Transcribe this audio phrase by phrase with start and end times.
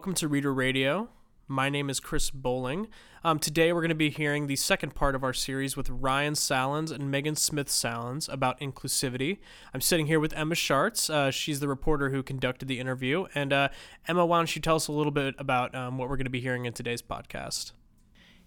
[0.00, 1.10] Welcome to Reader Radio.
[1.46, 2.88] My name is Chris Bowling.
[3.22, 6.32] Um, today we're going to be hearing the second part of our series with Ryan
[6.32, 9.40] Sallans and Megan Smith Sallans about inclusivity.
[9.74, 11.10] I'm sitting here with Emma Schartz.
[11.10, 13.26] Uh, she's the reporter who conducted the interview.
[13.34, 13.68] And uh,
[14.08, 16.30] Emma, why don't you tell us a little bit about um, what we're going to
[16.30, 17.72] be hearing in today's podcast?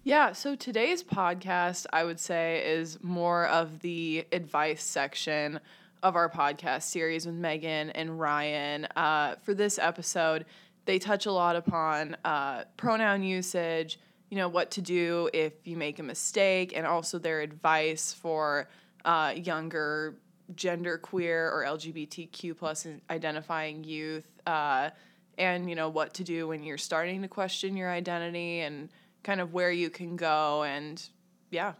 [0.02, 5.60] Yeah, so today's podcast, I would say, is more of the advice section
[6.02, 8.86] of our podcast series with Megan and Ryan.
[8.96, 10.46] Uh, for this episode,
[10.86, 14.00] they touch a lot upon uh, pronoun usage,
[14.30, 18.70] you know, what to do if you make a mistake, and also their advice for
[19.06, 20.16] uh, younger
[20.56, 24.90] gender queer or LGBTQ plus identifying youth, uh,
[25.38, 28.90] and you know what to do when you're starting to question your identity and
[29.24, 31.10] kind of where you can go, and
[31.50, 31.74] yeah.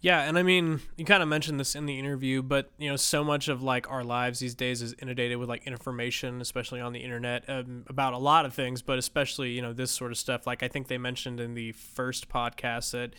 [0.00, 2.94] Yeah, and I mean, you kind of mentioned this in the interview, but you know,
[2.94, 6.92] so much of like our lives these days is inundated with like information, especially on
[6.92, 10.18] the internet, um, about a lot of things, but especially you know this sort of
[10.18, 10.46] stuff.
[10.46, 13.14] Like I think they mentioned in the first podcast that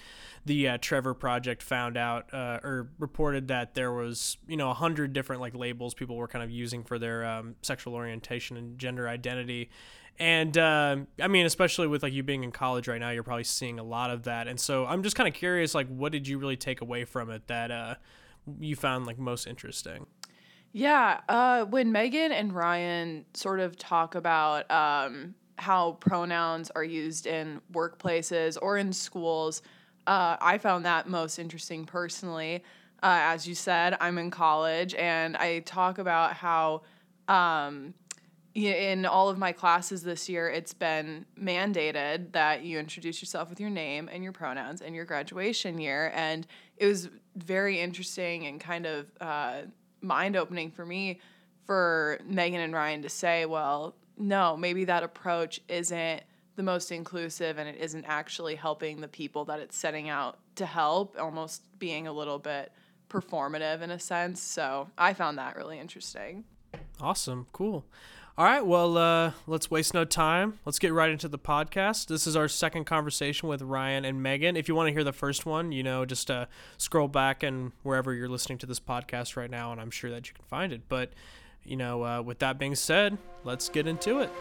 [0.45, 4.73] the uh, Trevor Project found out uh, or reported that there was you know a
[4.75, 8.80] hundred different like labels people were kind of using for their um, sexual orientation and
[8.80, 9.69] gender identity,
[10.19, 13.45] and uh, I mean, especially with like you being in college right now, you're probably
[13.45, 14.47] seeing a lot of that.
[14.47, 17.29] And so I'm just kind of curious, like, what did you really take away from
[17.29, 17.95] it that uh,
[18.59, 20.05] you found like most interesting?
[20.73, 27.25] Yeah, uh, when Megan and Ryan sort of talk about um, how pronouns are used
[27.25, 29.61] in workplaces or in schools,
[30.05, 32.63] uh, I found that most interesting personally.
[33.02, 36.81] Uh, as you said, I'm in college, and I talk about how.
[37.29, 37.93] Um,
[38.55, 43.60] in all of my classes this year, it's been mandated that you introduce yourself with
[43.60, 46.11] your name and your pronouns and your graduation year.
[46.15, 49.61] And it was very interesting and kind of uh,
[50.02, 51.20] mind opening for me
[51.65, 56.23] for Megan and Ryan to say, well, no, maybe that approach isn't
[56.55, 60.65] the most inclusive and it isn't actually helping the people that it's setting out to
[60.65, 62.71] help, almost being a little bit
[63.09, 64.42] performative in a sense.
[64.42, 66.43] So I found that really interesting.
[66.99, 67.48] Awesome.
[67.54, 67.86] Cool.
[68.39, 70.60] All right, well, uh, let's waste no time.
[70.64, 72.08] Let's get right into the podcast.
[72.08, 74.55] This is our second conversation with Ryan and Megan.
[74.55, 76.45] If you want to hear the first one, you know, just uh,
[76.77, 80.30] scroll back and wherever you're listening to this podcast right now, and I'm sure that
[80.30, 80.83] you can find it.
[80.88, 81.11] But,
[81.66, 84.32] you know, uh, with that being said, let's get into it.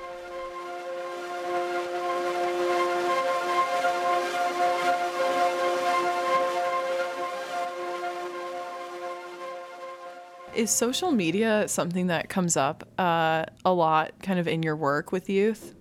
[10.58, 15.12] Is social media something that comes up uh, a lot kind of in your work
[15.12, 15.72] with youth?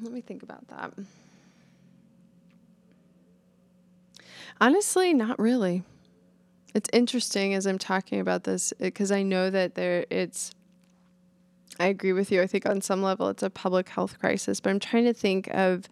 [0.00, 0.94] Let me think about that.
[4.58, 5.82] Honestly, not really.
[6.74, 10.52] It's interesting as I'm talking about this because I know that there it's
[11.78, 12.40] I agree with you.
[12.40, 15.48] I think on some level it's a public health crisis, but I'm trying to think
[15.48, 15.90] of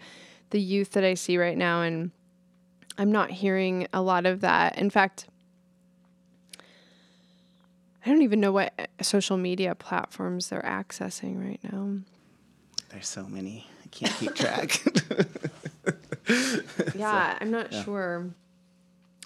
[0.48, 2.10] the youth that I see right now and
[2.96, 4.78] I'm not hearing a lot of that.
[4.78, 5.26] In fact,
[8.06, 11.98] I don't even know what uh, social media platforms they're accessing right now.
[12.90, 13.66] There's so many.
[13.84, 14.80] I can't keep track.
[16.94, 17.82] yeah, so, I'm not yeah.
[17.82, 18.30] sure.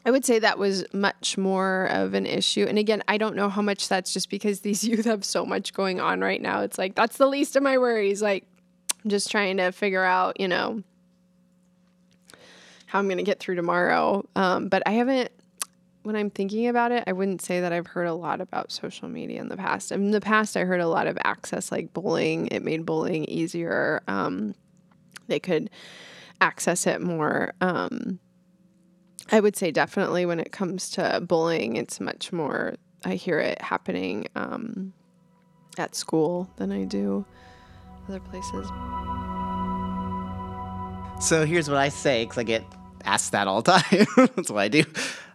[0.06, 2.64] I would say that was much more of an issue.
[2.66, 5.74] And again, I don't know how much that's just because these youth have so much
[5.74, 6.62] going on right now.
[6.62, 8.22] It's like, that's the least of my worries.
[8.22, 8.46] Like,
[9.04, 10.82] I'm just trying to figure out, you know,
[12.86, 14.26] how I'm going to get through tomorrow.
[14.34, 15.30] Um, but I haven't
[16.02, 19.08] when I'm thinking about it, I wouldn't say that I've heard a lot about social
[19.08, 19.92] media in the past.
[19.92, 22.46] In the past, I heard a lot of access, like bullying.
[22.48, 24.02] It made bullying easier.
[24.08, 24.54] Um,
[25.26, 25.68] they could
[26.40, 27.52] access it more.
[27.60, 28.18] Um,
[29.30, 32.74] I would say definitely when it comes to bullying, it's much more.
[33.04, 34.92] I hear it happening um,
[35.78, 37.24] at school than I do
[38.08, 38.66] other places.
[41.20, 42.64] So here's what I say because I get
[43.04, 44.06] asked that all the time.
[44.34, 44.84] That's what I do.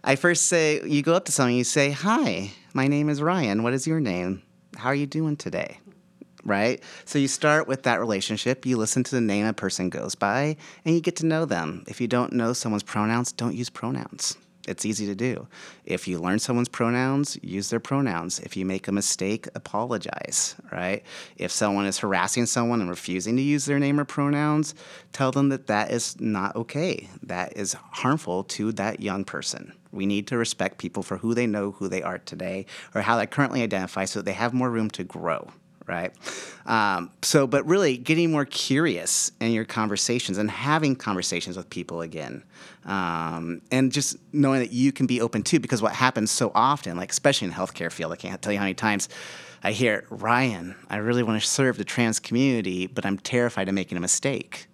[0.08, 3.64] I first say, you go up to someone, you say, Hi, my name is Ryan.
[3.64, 4.40] What is your name?
[4.76, 5.80] How are you doing today?
[6.44, 6.80] Right?
[7.04, 8.64] So you start with that relationship.
[8.64, 11.82] You listen to the name a person goes by, and you get to know them.
[11.88, 14.38] If you don't know someone's pronouns, don't use pronouns.
[14.66, 15.46] It's easy to do.
[15.84, 18.40] If you learn someone's pronouns, use their pronouns.
[18.40, 21.02] If you make a mistake, apologize, right?
[21.36, 24.74] If someone is harassing someone and refusing to use their name or pronouns,
[25.12, 27.08] tell them that that is not okay.
[27.22, 29.72] That is harmful to that young person.
[29.92, 33.16] We need to respect people for who they know who they are today or how
[33.16, 35.48] they currently identify so that they have more room to grow,
[35.86, 36.12] right?
[36.66, 42.00] Um, so, but really getting more curious in your conversations and having conversations with people
[42.00, 42.42] again.
[42.84, 46.96] Um, and just knowing that you can be open too, because what happens so often,
[46.96, 49.08] like especially in healthcare field, I can't tell you how many times
[49.62, 53.74] I hear, Ryan, I really want to serve the trans community, but I'm terrified of
[53.74, 54.68] making a mistake.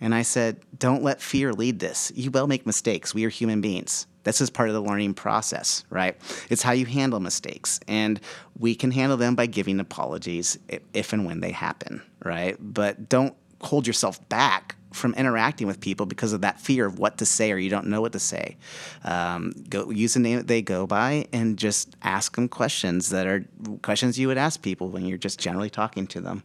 [0.00, 2.12] And I said, don't let fear lead this.
[2.14, 3.14] You will make mistakes.
[3.14, 4.06] We are human beings.
[4.26, 6.16] This is part of the learning process, right?
[6.50, 7.78] It's how you handle mistakes.
[7.86, 8.20] And
[8.58, 10.58] we can handle them by giving apologies
[10.92, 12.56] if and when they happen, right?
[12.58, 17.18] But don't hold yourself back from interacting with people because of that fear of what
[17.18, 18.56] to say or you don't know what to say.
[19.04, 23.28] Um, go use the name that they go by and just ask them questions that
[23.28, 23.44] are
[23.82, 26.42] questions you would ask people when you're just generally talking to them.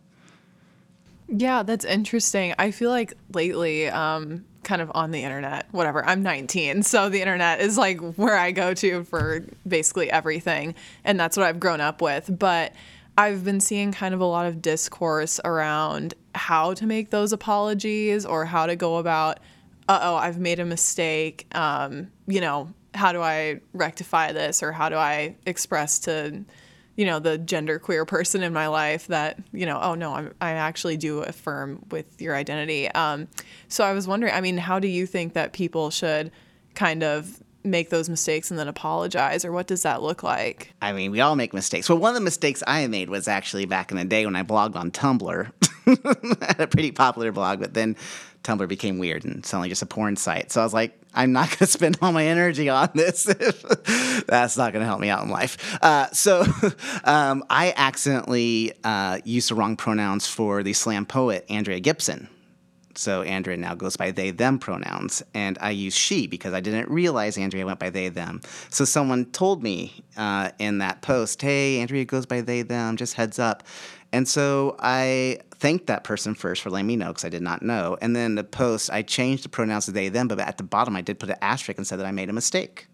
[1.27, 2.53] Yeah, that's interesting.
[2.59, 6.05] I feel like lately, um, kind of on the internet, whatever.
[6.05, 11.19] I'm 19, so the internet is like where I go to for basically everything, and
[11.19, 12.37] that's what I've grown up with.
[12.37, 12.73] But
[13.17, 18.25] I've been seeing kind of a lot of discourse around how to make those apologies
[18.25, 19.39] or how to go about,
[19.89, 21.45] uh oh, I've made a mistake.
[21.53, 26.43] Um, you know, how do I rectify this or how do I express to
[26.95, 30.33] you know the gender queer person in my life that you know oh no I'm,
[30.41, 32.89] i actually do affirm with your identity.
[32.89, 33.27] Um,
[33.67, 36.31] so i was wondering i mean how do you think that people should
[36.75, 40.73] kind of make those mistakes and then apologize or what does that look like?
[40.81, 41.87] I mean we all make mistakes.
[41.89, 44.43] Well one of the mistakes i made was actually back in the day when i
[44.43, 45.51] blogged on tumblr
[46.59, 47.95] a pretty popular blog but then
[48.43, 51.49] tumblr became weird and suddenly just a porn site so i was like I'm not
[51.49, 53.23] going to spend all my energy on this.
[54.27, 55.77] That's not going to help me out in life.
[55.83, 56.45] Uh, so
[57.03, 62.29] um, I accidentally uh, used the wrong pronouns for the slam poet, Andrea Gibson.
[62.93, 66.89] So Andrea now goes by they them pronouns, and I use she because I didn't
[66.89, 68.41] realize Andrea went by they them.
[68.69, 72.97] So someone told me uh, in that post, "Hey, Andrea goes by they them.
[72.97, 73.63] Just heads up."
[74.13, 77.61] And so I thanked that person first for letting me know because I did not
[77.61, 77.97] know.
[78.01, 80.95] And then the post, I changed the pronouns to they, them, but at the bottom
[80.95, 82.87] I did put an asterisk and said that I made a mistake.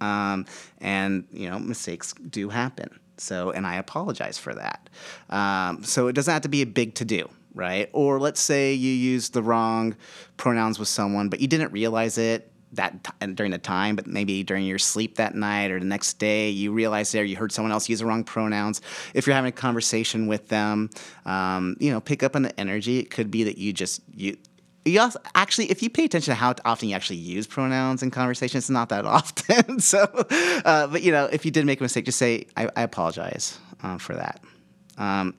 [0.00, 0.46] Um,
[0.80, 2.98] and, you know, mistakes do happen.
[3.16, 4.90] So, and I apologize for that.
[5.30, 7.88] Um, so it doesn't have to be a big to do, right?
[7.92, 9.96] Or let's say you used the wrong
[10.36, 14.42] pronouns with someone, but you didn't realize it that t- during the time, but maybe
[14.42, 17.72] during your sleep that night or the next day, you realize there you heard someone
[17.72, 18.80] else use the wrong pronouns.
[19.14, 20.90] If you're having a conversation with them,
[21.26, 22.98] um, you know, pick up on the energy.
[22.98, 24.36] It could be that you just you.
[24.86, 28.10] You also, actually, if you pay attention to how often you actually use pronouns in
[28.10, 29.80] conversations, it's not that often.
[29.80, 30.02] so,
[30.66, 33.58] uh, but you know, if you did make a mistake, just say, "I, I apologize
[33.82, 34.42] uh, for that,"
[34.98, 35.34] um,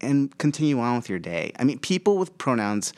[0.00, 1.52] and continue on with your day.
[1.58, 2.92] I mean, people with pronouns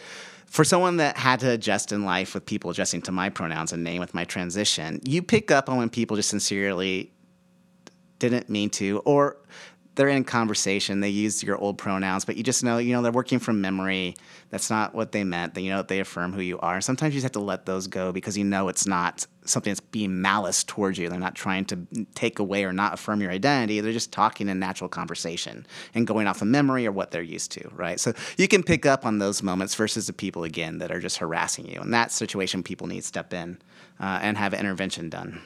[0.50, 3.84] for someone that had to adjust in life with people adjusting to my pronouns and
[3.84, 7.12] name with my transition, you pick up on when people just sincerely
[8.18, 9.36] didn't mean to, or
[9.96, 13.12] they're in conversation, they use your old pronouns, but you just know, you know, they're
[13.12, 14.14] working from memory.
[14.50, 15.54] That's not what they meant.
[15.54, 16.80] They, you know, they affirm who you are.
[16.80, 19.80] Sometimes you just have to let those go because you know it's not something that's
[19.80, 21.08] being malice towards you.
[21.08, 23.80] They're not trying to take away or not affirm your identity.
[23.80, 27.50] They're just talking in natural conversation and going off of memory or what they're used
[27.52, 27.98] to, right?
[27.98, 31.18] So you can pick up on those moments versus the people, again, that are just
[31.18, 31.80] harassing you.
[31.80, 33.58] In that situation, people need to step in
[33.98, 35.40] uh, and have intervention done.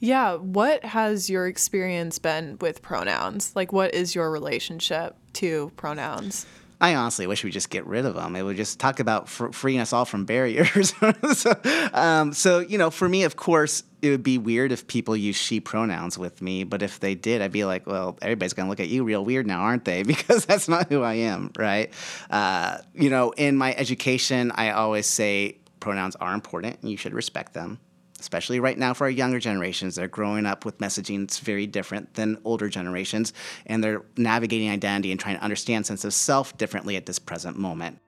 [0.00, 0.36] Yeah.
[0.36, 3.54] What has your experience been with pronouns?
[3.54, 6.46] Like, what is your relationship to pronouns?
[6.82, 8.34] I honestly wish we just get rid of them.
[8.34, 10.94] It would just talk about fr- freeing us all from barriers.
[11.34, 11.52] so,
[11.92, 15.36] um, so, you know, for me, of course, it would be weird if people use
[15.36, 16.64] she pronouns with me.
[16.64, 19.22] But if they did, I'd be like, well, everybody's going to look at you real
[19.22, 20.02] weird now, aren't they?
[20.10, 21.92] Because that's not who I am, right?
[22.30, 27.12] Uh, you know, in my education, I always say pronouns are important and you should
[27.12, 27.78] respect them
[28.20, 29.94] especially right now for our younger generations.
[29.94, 33.32] They're growing up with messaging that's very different than older generations,
[33.66, 37.58] and they're navigating identity and trying to understand sense of self differently at this present
[37.58, 37.98] moment.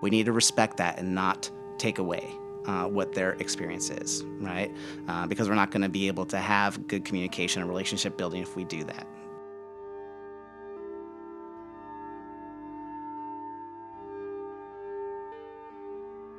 [0.00, 2.24] We need to respect that and not take away
[2.66, 4.70] uh, what their experience is, right?
[5.08, 8.42] Uh, because we're not going to be able to have good communication and relationship building
[8.42, 9.06] if we do that.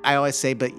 [0.10, 0.72] I always say, but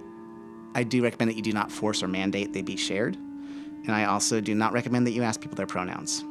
[0.75, 3.15] I do recommend that you do not force or mandate they be shared.
[3.15, 6.25] And I also do not recommend that you ask people their pronouns.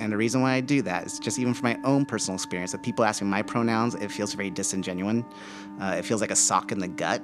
[0.00, 2.74] And the reason why I do that is just even from my own personal experience.
[2.74, 5.22] If people ask me my pronouns, it feels very disingenuous.
[5.80, 7.22] Uh, it feels like a sock in the gut.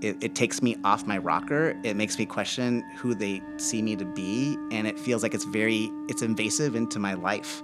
[0.00, 1.78] It, it, takes me off my rocker.
[1.84, 5.44] It makes me question who they see me to be, and it feels like it's
[5.44, 7.62] very it's invasive into my life.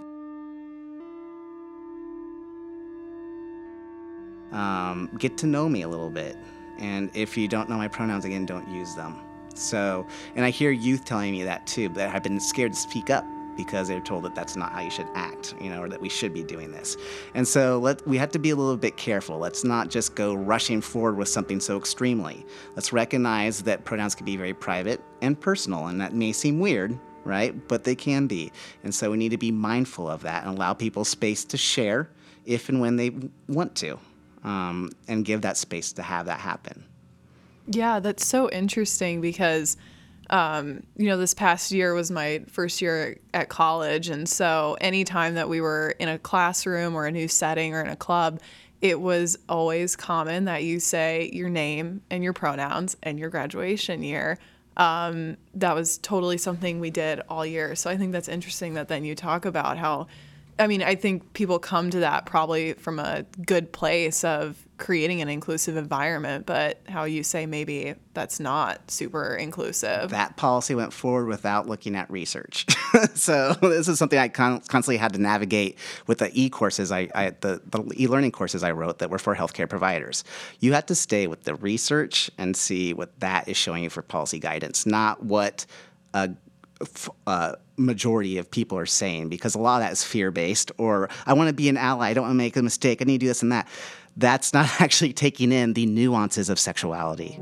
[4.54, 6.36] Um, get to know me a little bit.
[6.78, 9.20] And if you don't know my pronouns, again, don't use them.
[9.54, 13.10] So, and I hear youth telling me that too, that I've been scared to speak
[13.10, 13.24] up
[13.56, 16.08] because they're told that that's not how you should act, you know, or that we
[16.08, 16.96] should be doing this.
[17.34, 19.38] And so let, we have to be a little bit careful.
[19.38, 22.44] Let's not just go rushing forward with something so extremely.
[22.74, 26.98] Let's recognize that pronouns can be very private and personal, and that may seem weird,
[27.24, 27.56] right?
[27.68, 28.50] But they can be.
[28.82, 32.10] And so we need to be mindful of that and allow people space to share
[32.44, 33.12] if and when they
[33.48, 33.98] want to,
[34.44, 36.84] um, and give that space to have that happen.
[37.66, 39.78] Yeah, that's so interesting because,
[40.28, 44.08] um, you know, this past year was my first year at college.
[44.10, 47.88] And so anytime that we were in a classroom or a new setting or in
[47.88, 48.40] a club,
[48.82, 54.02] it was always common that you say your name and your pronouns and your graduation
[54.02, 54.38] year.
[54.76, 57.76] Um, that was totally something we did all year.
[57.76, 60.08] So I think that's interesting that then you talk about how
[60.58, 65.20] I mean, I think people come to that probably from a good place of creating
[65.20, 70.10] an inclusive environment, but how you say maybe that's not super inclusive.
[70.10, 72.66] That policy went forward without looking at research.
[73.14, 77.30] so this is something I con- constantly had to navigate with the e-courses I, I
[77.40, 80.24] the, the e-learning courses I wrote that were for healthcare providers.
[80.60, 84.02] You have to stay with the research and see what that is showing you for
[84.02, 85.66] policy guidance, not what
[86.14, 86.30] a
[87.26, 91.08] uh, majority of people are saying because a lot of that is fear based or
[91.26, 93.18] I want to be an ally, I don't want to make a mistake, I need
[93.18, 93.68] to do this and that.
[94.16, 97.40] That's not actually taking in the nuances of sexuality.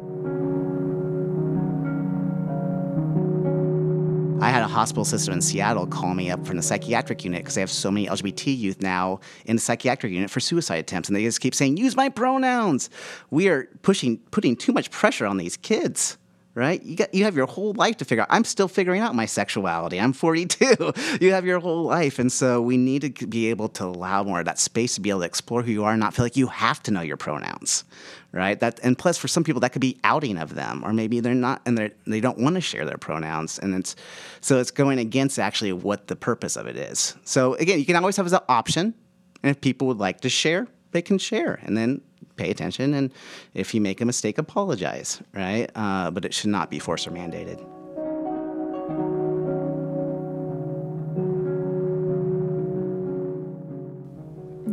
[4.42, 7.54] I had a hospital system in Seattle call me up from the psychiatric unit because
[7.54, 11.14] they have so many LGBT youth now in the psychiatric unit for suicide attempts, and
[11.14, 12.90] they just keep saying, "Use my pronouns."
[13.30, 16.18] We are pushing, putting too much pressure on these kids
[16.54, 16.82] right?
[16.82, 18.28] You got you have your whole life to figure out.
[18.30, 19.98] I'm still figuring out my sexuality.
[19.98, 20.92] I'm 42.
[21.20, 24.40] you have your whole life, and so we need to be able to allow more
[24.40, 26.36] of that space to be able to explore who you are, and not feel like
[26.36, 27.84] you have to know your pronouns,
[28.32, 28.58] right?
[28.60, 31.34] That and plus for some people that could be outing of them, or maybe they're
[31.34, 33.96] not and they they don't want to share their pronouns, and it's
[34.40, 37.16] so it's going against actually what the purpose of it is.
[37.24, 38.94] So again, you can always have as an option,
[39.42, 42.02] and if people would like to share, they can share, and then
[42.36, 43.12] pay attention, and
[43.54, 45.70] if you make a mistake, apologize, right?
[45.74, 47.60] Uh, but it should not be forced or mandated.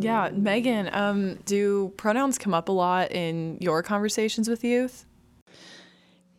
[0.01, 5.05] Yeah, Megan, um, do pronouns come up a lot in your conversations with youth?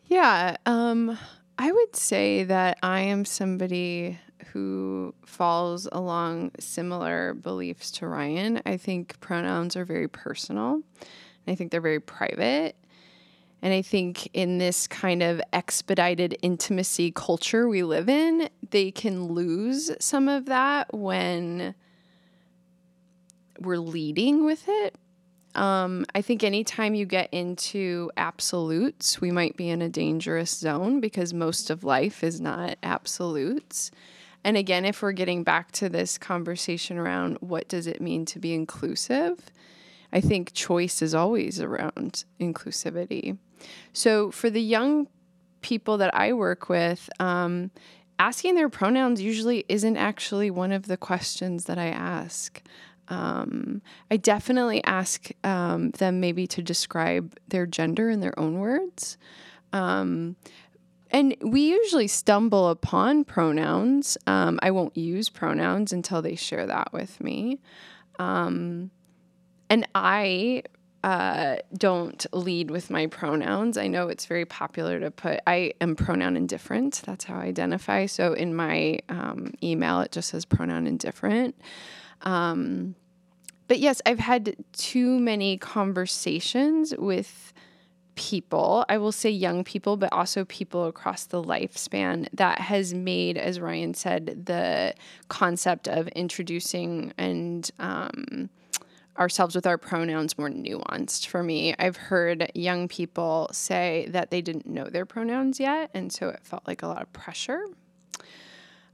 [0.07, 1.17] Yeah, um,
[1.59, 4.19] I would say that I am somebody
[4.53, 8.61] who falls along similar beliefs to Ryan.
[8.65, 10.81] I think pronouns are very personal.
[11.47, 12.75] I think they're very private.
[13.61, 19.27] And I think in this kind of expedited intimacy culture we live in, they can
[19.27, 21.75] lose some of that when
[23.59, 24.95] we're leading with it.
[25.53, 31.01] Um, I think anytime you get into absolutes, we might be in a dangerous zone
[31.01, 33.91] because most of life is not absolutes.
[34.43, 38.39] And again, if we're getting back to this conversation around what does it mean to
[38.39, 39.39] be inclusive,
[40.11, 43.37] I think choice is always around inclusivity.
[43.93, 45.07] So for the young
[45.61, 47.71] people that I work with, um,
[48.19, 52.61] asking their pronouns usually isn't actually one of the questions that I ask.
[53.07, 59.17] Um, I definitely ask um, them maybe to describe their gender in their own words.
[59.73, 60.35] Um,
[61.11, 64.17] and we usually stumble upon pronouns.
[64.27, 67.59] Um, I won't use pronouns until they share that with me.
[68.17, 68.91] Um,
[69.69, 70.63] and I
[71.03, 73.77] uh, don't lead with my pronouns.
[73.77, 77.01] I know it's very popular to put, I am pronoun indifferent.
[77.05, 78.05] That's how I identify.
[78.05, 81.55] So in my um, email, it just says pronoun indifferent.
[82.21, 82.95] Um,
[83.67, 87.50] but yes, I've had too many conversations with
[88.21, 93.35] people, I will say young people, but also people across the lifespan, that has made,
[93.35, 94.93] as Ryan said, the
[95.27, 98.51] concept of introducing and um,
[99.17, 101.73] ourselves with our pronouns more nuanced for me.
[101.79, 106.41] I've heard young people say that they didn't know their pronouns yet, and so it
[106.43, 107.65] felt like a lot of pressure.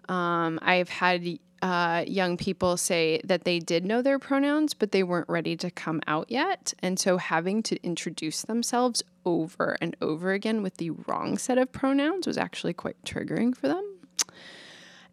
[0.08, 5.04] Um, I've had uh, young people say that they did know their pronouns, but they
[5.04, 6.74] weren't ready to come out yet.
[6.80, 11.72] And so having to introduce themselves over and over again with the wrong set of
[11.72, 13.84] pronouns was actually quite triggering for them.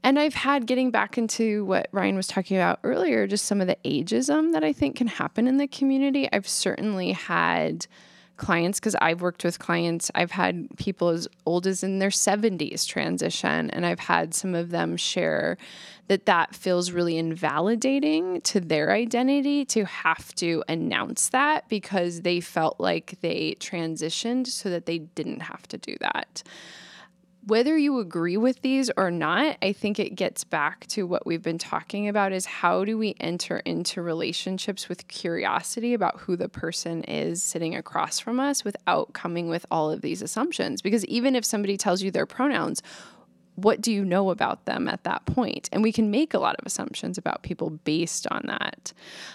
[0.02, 3.66] And I've had getting back into what Ryan was talking about earlier, just some of
[3.66, 6.28] the ageism that I think can happen in the community.
[6.30, 7.86] I've certainly had
[8.37, 10.11] clients because I've worked with clients.
[10.14, 14.71] I've had people as old as in their 70s transition, and I've had some of
[14.71, 15.57] them share
[16.09, 22.41] that that feels really invalidating to their identity to have to announce that because they
[22.41, 26.43] felt like they transitioned so that they didn't have to do that.
[27.46, 31.42] Whether you agree with these or not, I think it gets back to what we've
[31.42, 36.48] been talking about is how do we enter into relationships with curiosity about who the
[36.48, 40.80] person is sitting across from us without coming with all of these assumptions?
[40.80, 42.82] Because even if somebody tells you their pronouns,
[43.56, 45.68] what do you know about them at that point?
[45.70, 48.92] And we can make a lot of assumptions about people based on that.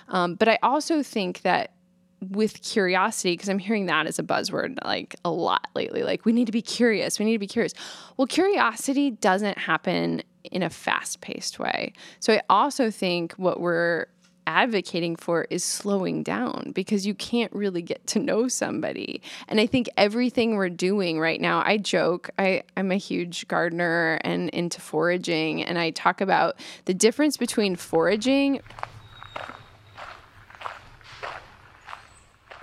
[0.07, 1.73] Um, but I also think that
[2.21, 6.31] with curiosity because i'm hearing that as a buzzword like a lot lately like we
[6.31, 7.73] need to be curious we need to be curious
[8.17, 14.07] well curiosity doesn't happen in a fast-paced way so i also think what we're
[14.49, 19.21] advocating for is slowing down because you can't really get to know somebody.
[19.47, 24.19] And I think everything we're doing right now, I joke, I, I'm a huge gardener
[24.23, 28.61] and into foraging, and I talk about the difference between foraging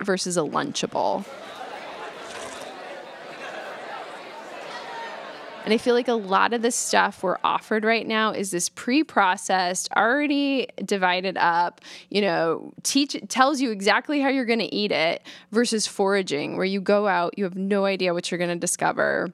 [0.01, 1.25] versus a Lunchable.
[5.67, 8.69] And I feel like a lot of the stuff we're offered right now is this
[8.69, 14.93] pre-processed, already divided up, you know, teach tells you exactly how you're going to eat
[14.93, 18.55] it versus foraging where you go out, you have no idea what you're going to
[18.55, 19.33] discover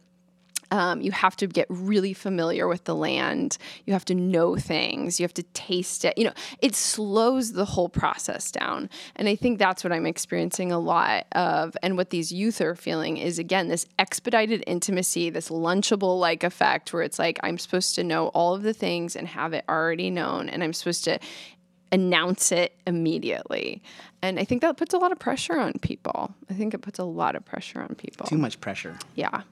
[0.74, 3.60] um, you have to get really familiar with the land.
[3.86, 5.20] You have to know things.
[5.20, 6.18] You have to taste it.
[6.18, 8.90] You know, it slows the whole process down.
[9.16, 11.78] And I think that's what I'm experiencing a lot of.
[11.84, 16.92] And what these youth are feeling is, again, this expedited intimacy, this lunchable like effect
[16.92, 20.10] where it's like, I'm supposed to know all of the things and have it already
[20.10, 20.50] known.
[20.50, 21.20] And I'm supposed to
[21.92, 23.84] announce it immediately.
[24.24, 26.34] And I think that puts a lot of pressure on people.
[26.50, 28.26] I think it puts a lot of pressure on people.
[28.26, 28.98] Too much pressure.
[29.14, 29.44] Yeah.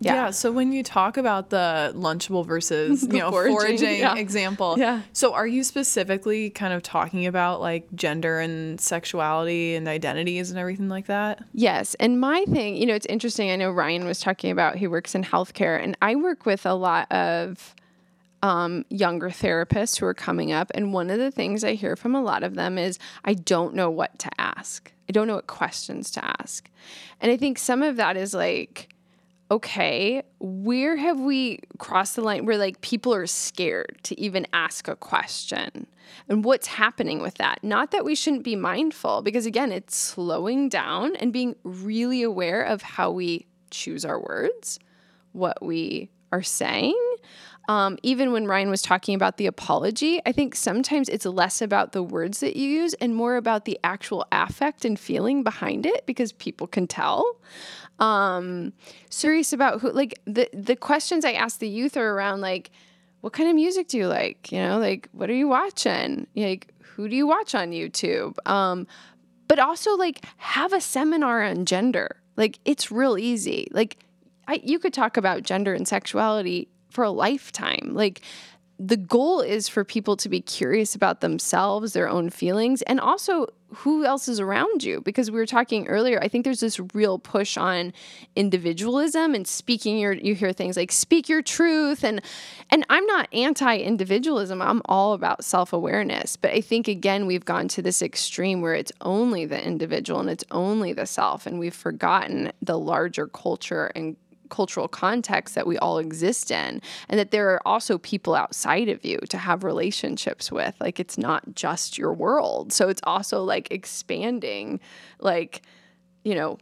[0.00, 0.14] Yeah.
[0.14, 0.30] yeah.
[0.30, 4.16] So when you talk about the lunchable versus you know foraging, foraging yeah.
[4.16, 5.02] example, yeah.
[5.12, 10.58] So are you specifically kind of talking about like gender and sexuality and identities and
[10.58, 11.44] everything like that?
[11.52, 11.94] Yes.
[11.96, 13.50] And my thing, you know, it's interesting.
[13.50, 16.74] I know Ryan was talking about he works in healthcare, and I work with a
[16.74, 17.74] lot of
[18.42, 22.14] um, younger therapists who are coming up, and one of the things I hear from
[22.14, 24.90] a lot of them is I don't know what to ask.
[25.10, 26.70] I don't know what questions to ask,
[27.20, 28.89] and I think some of that is like
[29.50, 34.86] okay, where have we crossed the line where like people are scared to even ask
[34.86, 35.86] a question?
[36.28, 37.62] And what's happening with that?
[37.62, 42.62] Not that we shouldn't be mindful, because again, it's slowing down and being really aware
[42.62, 44.78] of how we choose our words,
[45.32, 46.96] what we are saying.
[47.68, 51.92] Um, even when Ryan was talking about the apology, I think sometimes it's less about
[51.92, 56.04] the words that you use and more about the actual affect and feeling behind it
[56.04, 57.36] because people can tell
[58.00, 58.72] um
[59.10, 62.70] serious about who like the the questions i ask the youth are around like
[63.20, 64.50] what kind of music do you like?
[64.50, 66.26] You know like what are you watching?
[66.34, 68.34] Like who do you watch on youtube?
[68.48, 68.86] Um
[69.48, 72.16] but also like have a seminar on gender.
[72.36, 73.68] Like it's real easy.
[73.72, 73.98] Like
[74.46, 77.90] I, you could talk about gender and sexuality for a lifetime.
[77.92, 78.22] Like
[78.78, 83.48] the goal is for people to be curious about themselves, their own feelings, and also
[83.72, 85.00] who else is around you.
[85.00, 87.92] Because we were talking earlier, I think there's this real push on
[88.36, 92.20] individualism and speaking your you hear things like speak your truth and
[92.70, 94.62] and I'm not anti-individualism.
[94.62, 96.36] I'm all about self-awareness.
[96.36, 100.30] But I think again we've gone to this extreme where it's only the individual and
[100.30, 104.16] it's only the self and we've forgotten the larger culture and
[104.50, 109.04] cultural context that we all exist in and that there are also people outside of
[109.04, 110.74] you to have relationships with.
[110.80, 112.72] Like it's not just your world.
[112.72, 114.80] So it's also like expanding
[115.20, 115.62] like
[116.24, 116.58] you know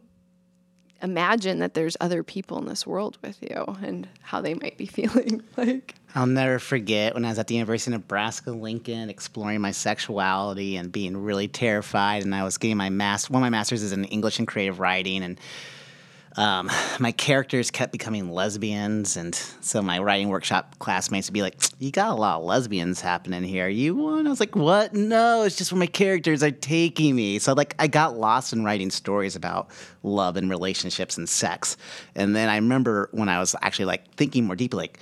[1.01, 4.85] imagine that there's other people in this world with you and how they might be
[4.85, 5.95] feeling like.
[6.15, 10.75] I'll never forget when I was at the University of Nebraska Lincoln exploring my sexuality
[10.75, 13.91] and being really terrified and I was getting my master one of my masters is
[13.91, 15.39] in English and creative writing and
[16.39, 21.55] um, my characters kept becoming lesbians, and so my writing workshop classmates would be like,
[21.79, 23.67] "You got a lot of lesbians happening here.
[23.67, 24.93] You want?" I was like, "What?
[24.93, 28.63] No, it's just where my characters are taking me." So like, I got lost in
[28.63, 29.69] writing stories about
[30.01, 31.75] love and relationships and sex,
[32.15, 34.99] and then I remember when I was actually like thinking more deeply, like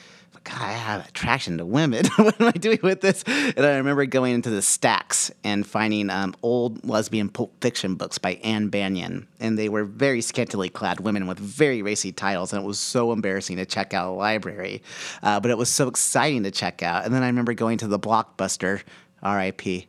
[0.47, 2.05] God, I have attraction to women.
[2.15, 3.21] what am I doing with this?
[3.23, 8.17] And I remember going into the stacks and finding um, old lesbian pulp fiction books
[8.17, 9.27] by Ann Bannon.
[9.41, 12.53] And they were very scantily clad women with very racy titles.
[12.53, 14.83] And it was so embarrassing to check out a library.
[15.21, 17.03] Uh, but it was so exciting to check out.
[17.03, 18.83] And then I remember going to the Blockbuster
[19.21, 19.87] R.I.P.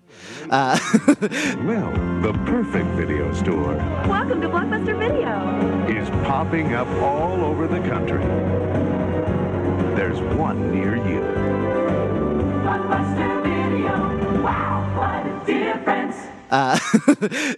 [0.51, 0.79] Uh,
[1.63, 1.93] well,
[2.23, 3.77] the perfect video store.
[4.09, 6.03] Welcome to Blockbuster Video.
[6.03, 8.88] Is popping up all over the country
[9.99, 11.21] there's one near you.
[12.63, 14.43] Blockbuster Video.
[14.45, 16.15] Wow, what a difference!
[16.53, 16.79] uh,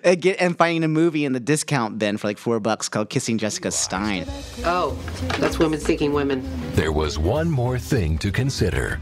[0.05, 3.11] and, get, and finding a movie in the discount bin for like four bucks called
[3.11, 4.25] Kissing Jessica Stein.
[4.65, 4.99] Oh,
[5.39, 6.43] that's women seeking women.
[6.73, 8.97] There was one more thing to consider.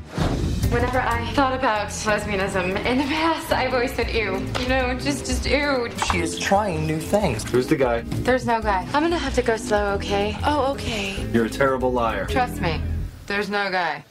[0.71, 4.45] Whenever I thought about lesbianism in the past, I've always said ew.
[4.61, 5.89] You know, just just ew.
[6.11, 7.49] She is trying new things.
[7.49, 8.01] Who's the guy?
[8.01, 8.85] There's no guy.
[8.93, 10.37] I'm gonna have to go slow, okay?
[10.45, 11.25] Oh, okay.
[11.33, 12.27] You're a terrible liar.
[12.27, 12.83] Trust me.
[13.29, 14.05] There's no guy.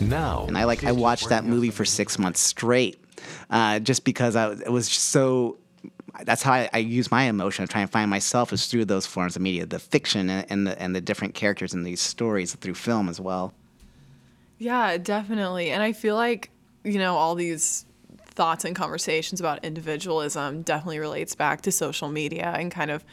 [0.00, 2.98] Now, And I like I watched that movie for six months straight,
[3.50, 5.58] uh, just because I was- it was so.
[6.24, 7.64] That's how I, I use my emotion.
[7.64, 10.66] I try and find myself is through those forms of media, the fiction and, and
[10.68, 13.52] the and the different characters in these stories through film as well.
[14.58, 15.70] Yeah, definitely.
[15.70, 16.50] And I feel like,
[16.84, 17.84] you know, all these
[18.26, 23.04] thoughts and conversations about individualism definitely relates back to social media and kind of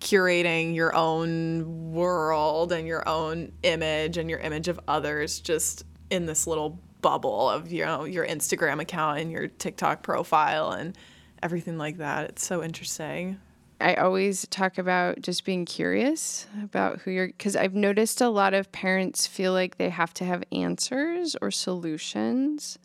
[0.00, 6.26] curating your own world and your own image and your image of others just in
[6.26, 10.96] this little bubble of, you know, your Instagram account and your TikTok profile and
[11.42, 12.30] everything like that.
[12.30, 13.40] It's so interesting.
[13.80, 18.52] I always talk about just being curious about who you're because I've noticed a lot
[18.52, 22.78] of parents feel like they have to have answers or solutions.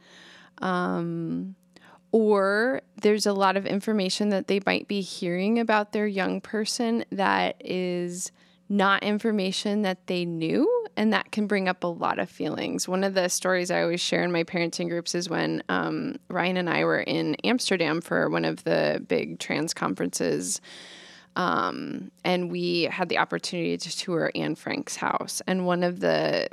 [0.59, 1.55] Um,
[2.13, 7.03] or there's a lot of information that they might be hearing about their young person
[7.11, 8.31] that is
[8.69, 12.87] not information that they knew and that can bring up a lot of feelings.
[12.87, 16.55] One of the stories i always share in my parenting groups is when um, ryan
[16.55, 20.61] and i were in amsterdam for one of the big trans conferences
[21.35, 25.41] um, and we had the opportunity to tour anne frank's house.
[25.47, 26.47] And one of the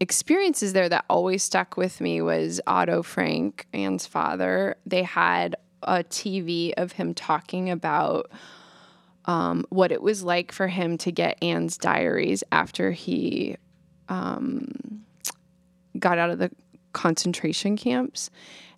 [0.00, 4.76] experiences there that always stuck with me was Otto Frank, Anne's father.
[4.86, 8.30] They had a TV of him talking about
[9.26, 13.56] um, what it was like for him to get Anne's diaries after he
[14.08, 15.04] um,
[15.98, 16.50] got out of the
[16.92, 18.30] concentration camps.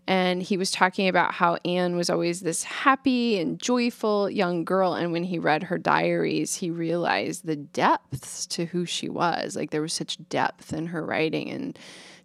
[0.08, 4.94] And he was talking about how Anne was always this happy and joyful young girl.
[4.94, 9.56] And when he read her diaries, he realized the depths to who she was.
[9.56, 11.76] Like there was such depth in her writing and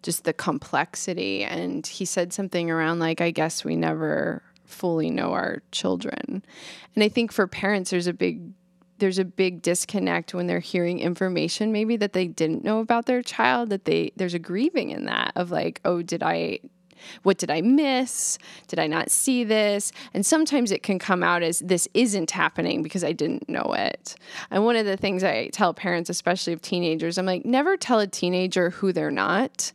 [0.02, 1.42] just the complexity.
[1.42, 6.44] And he said something around, like, I guess we never fully know our children.
[6.94, 8.52] And I think for parents, there's a big
[8.98, 13.20] there's a big disconnect when they're hearing information maybe that they didn't know about their
[13.20, 16.56] child that they there's a grieving in that of like oh did i
[17.22, 18.38] what did I miss?
[18.68, 19.92] Did I not see this?
[20.14, 24.16] And sometimes it can come out as this isn't happening because I didn't know it.
[24.50, 28.00] And one of the things I tell parents, especially of teenagers, I'm like, never tell
[28.00, 29.72] a teenager who they're not.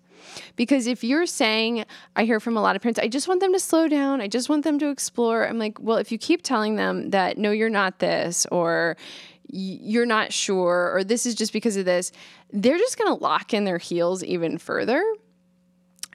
[0.55, 1.85] Because if you're saying,
[2.15, 4.27] I hear from a lot of parents, I just want them to slow down, I
[4.27, 5.47] just want them to explore.
[5.47, 8.97] I'm like, well, if you keep telling them that, no, you're not this, or
[9.49, 12.11] you're not sure, or this is just because of this,
[12.51, 15.03] they're just going to lock in their heels even further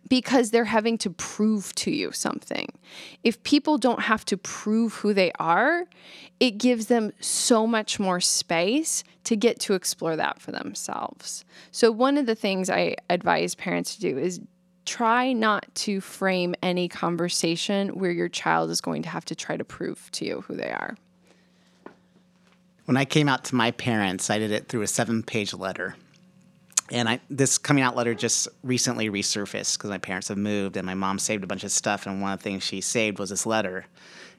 [0.08, 2.68] because they're having to prove to you something.
[3.22, 5.86] If people don't have to prove who they are,
[6.40, 11.44] it gives them so much more space to get to explore that for themselves.
[11.70, 14.40] So, one of the things I advise parents to do is
[14.84, 19.56] try not to frame any conversation where your child is going to have to try
[19.56, 20.96] to prove to you who they are.
[22.86, 25.94] When I came out to my parents, I did it through a seven page letter.
[26.90, 30.84] And I, this coming out letter just recently resurfaced because my parents have moved and
[30.84, 32.06] my mom saved a bunch of stuff.
[32.06, 33.86] And one of the things she saved was this letter.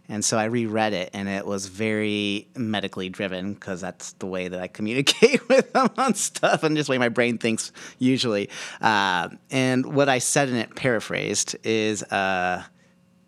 [0.10, 4.49] And so I reread it, and it was very medically driven because that's the way
[4.49, 8.49] that I communicate with them on stuff and just the way my brain thinks usually.
[8.82, 12.63] Uh, and what I said in it, paraphrased, is uh,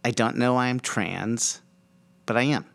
[0.04, 1.62] I don't know I'm trans,
[2.26, 2.66] but I am.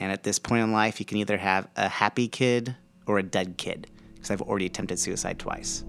[0.00, 2.74] And at this point in life, you can either have a happy kid
[3.06, 3.88] or a dead kid
[4.22, 5.82] because I've already attempted suicide twice.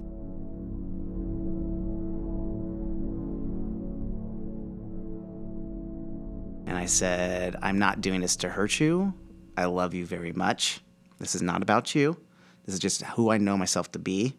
[6.65, 9.13] And I said, I'm not doing this to hurt you.
[9.55, 10.81] I love you very much.
[11.19, 12.17] This is not about you.
[12.65, 14.35] This is just who I know myself to be.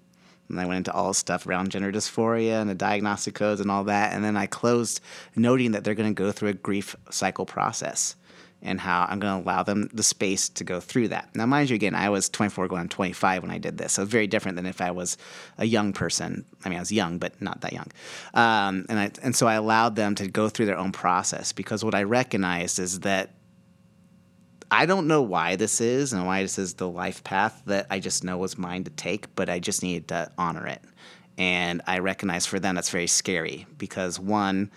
[0.48, 3.70] And I went into all the stuff around gender dysphoria and the diagnostic codes and
[3.70, 4.12] all that.
[4.12, 5.00] And then I closed
[5.36, 8.16] noting that they're going to go through a grief cycle process
[8.64, 11.28] and how I'm going to allow them the space to go through that.
[11.34, 14.04] Now, mind you, again, I was 24 going on 25 when I did this, so
[14.06, 15.18] very different than if I was
[15.58, 16.46] a young person.
[16.64, 17.88] I mean, I was young, but not that young.
[18.32, 21.84] Um, and I, and so I allowed them to go through their own process because
[21.84, 23.34] what I recognized is that
[24.70, 28.00] I don't know why this is and why this is the life path that I
[28.00, 30.82] just know was mine to take, but I just needed to honor it.
[31.36, 34.70] And I recognize for them that's very scary because one,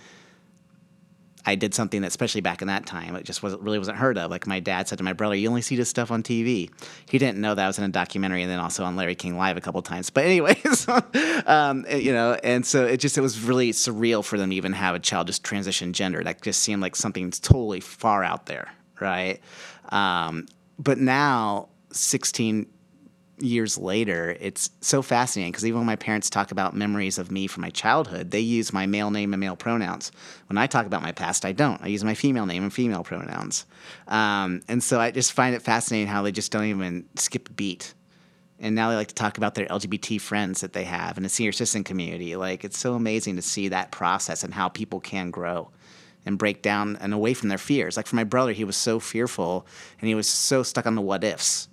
[1.48, 4.18] I did something that, especially back in that time, it just wasn't really wasn't heard
[4.18, 4.30] of.
[4.30, 6.70] Like my dad said to my brother, "You only see this stuff on TV."
[7.10, 9.38] He didn't know that I was in a documentary, and then also on Larry King
[9.38, 10.10] Live a couple times.
[10.10, 10.88] But anyways,
[11.48, 14.74] um, you know, and so it just it was really surreal for them to even
[14.74, 16.22] have a child just transition gender.
[16.22, 18.68] That just seemed like something totally far out there,
[19.00, 19.40] right?
[19.88, 22.68] Um, but now, sixteen
[23.40, 27.48] years later, it's so fascinating because even when my parents talk about memories of me
[27.48, 30.12] from my childhood, they use my male name and male pronouns.
[30.48, 31.82] When I talk about my past, I don't.
[31.82, 33.66] I use my female name and female pronouns.
[34.08, 37.54] Um, and so I just find it fascinating how they just don't even skip a
[37.54, 37.94] beat.
[38.60, 41.30] And now they like to talk about their LGBT friends that they have in the
[41.30, 42.36] senior citizen community.
[42.36, 45.70] Like, it's so amazing to see that process and how people can grow
[46.26, 47.98] and break down and away from their fears.
[47.98, 49.68] Like for my brother, he was so fearful
[50.02, 51.70] and he was so stuck on the what ifs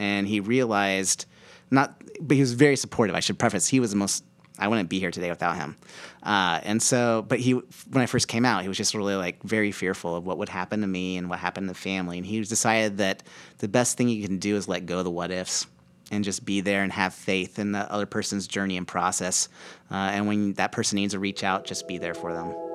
[0.00, 1.26] and he realized
[1.70, 3.68] not but he was very supportive i should preface.
[3.68, 4.24] He was the most
[4.58, 5.76] i wouldn't be here today without him.
[6.22, 9.40] Uh, and so but he when i first came out he was just really like
[9.44, 12.18] very fearful of what would happen to me and what happened to the family.
[12.18, 13.22] And he decided that
[13.58, 15.66] the best thing you can do is let go of the what ifs
[16.10, 19.48] and just be there and have faith in the other person's journey and process.
[19.92, 22.69] Uh, and when that person needs to reach out just be there for them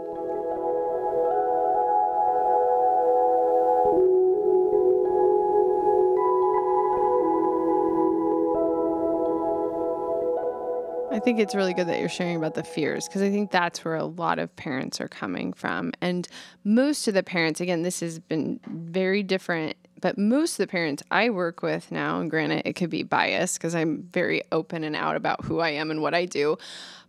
[11.15, 13.85] I think it's really good that you're sharing about the fears because I think that's
[13.85, 15.93] where a lot of parents are coming from.
[16.01, 16.27] And
[16.65, 21.03] most of the parents, again, this has been very different, but most of the parents
[21.11, 24.93] I work with now, and granted, it could be biased because I'm very open and
[24.93, 26.57] out about who I am and what I do.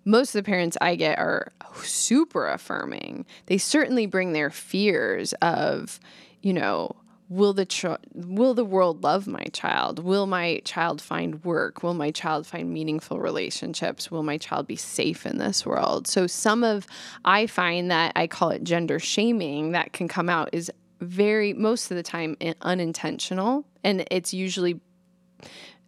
[0.05, 1.51] Most of the parents I get are
[1.83, 3.27] super affirming.
[3.47, 5.99] They certainly bring their fears of,
[6.43, 6.95] you know,
[7.29, 9.99] will the will the world love my child?
[9.99, 11.83] Will my child find work?
[11.83, 14.11] Will my child find meaningful relationships?
[14.11, 16.07] Will my child be safe in this world?
[16.07, 16.87] So some of
[17.25, 21.91] i find that i call it gender shaming that can come out is very most
[21.91, 23.65] of the time unintentional.
[23.85, 24.81] And it's usually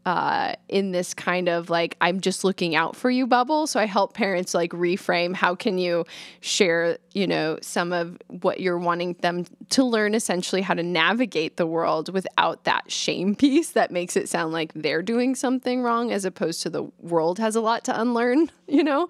[0.09, 3.67] uh, in this kind of like I'm just looking out for you bubble.
[3.67, 6.07] So I help parents like reframe how can you
[6.41, 11.59] share, you know, some of what you're wanting them to learn essentially how to navigate
[11.59, 16.11] the world without that shame piece that makes it sound like they're doing something wrong
[16.11, 19.09] as opposed to the world has a lot to unlearn, you know?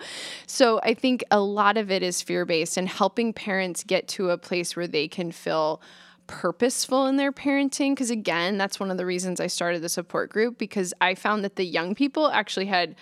[0.48, 4.30] So I think a lot of it is fear based and helping parents get to
[4.30, 5.80] a place where they can feel
[6.29, 10.31] purposeful in their parenting because again that's one of the reasons i started the support
[10.31, 12.95] group because i found that the young people actually had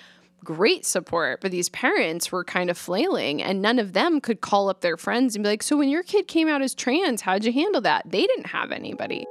[0.44, 4.68] great support but these parents were kind of flailing and none of them could call
[4.70, 7.44] up their friends and be like so when your kid came out as trans how'd
[7.44, 8.02] you handle that?
[8.08, 9.26] They didn't have anybody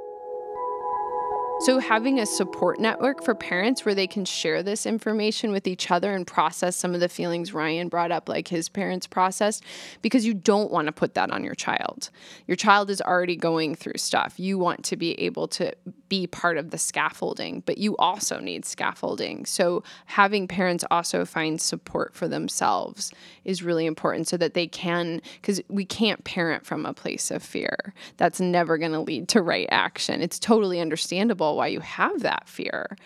[1.66, 5.90] so, having a support network for parents where they can share this information with each
[5.90, 9.64] other and process some of the feelings Ryan brought up, like his parents processed,
[10.00, 12.10] because you don't want to put that on your child.
[12.46, 14.38] Your child is already going through stuff.
[14.38, 15.72] You want to be able to
[16.08, 19.44] be part of the scaffolding, but you also need scaffolding.
[19.44, 23.10] So, having parents also find support for themselves
[23.44, 27.42] is really important so that they can, because we can't parent from a place of
[27.42, 27.92] fear.
[28.18, 30.22] That's never going to lead to right action.
[30.22, 32.96] It's totally understandable why you have that fear,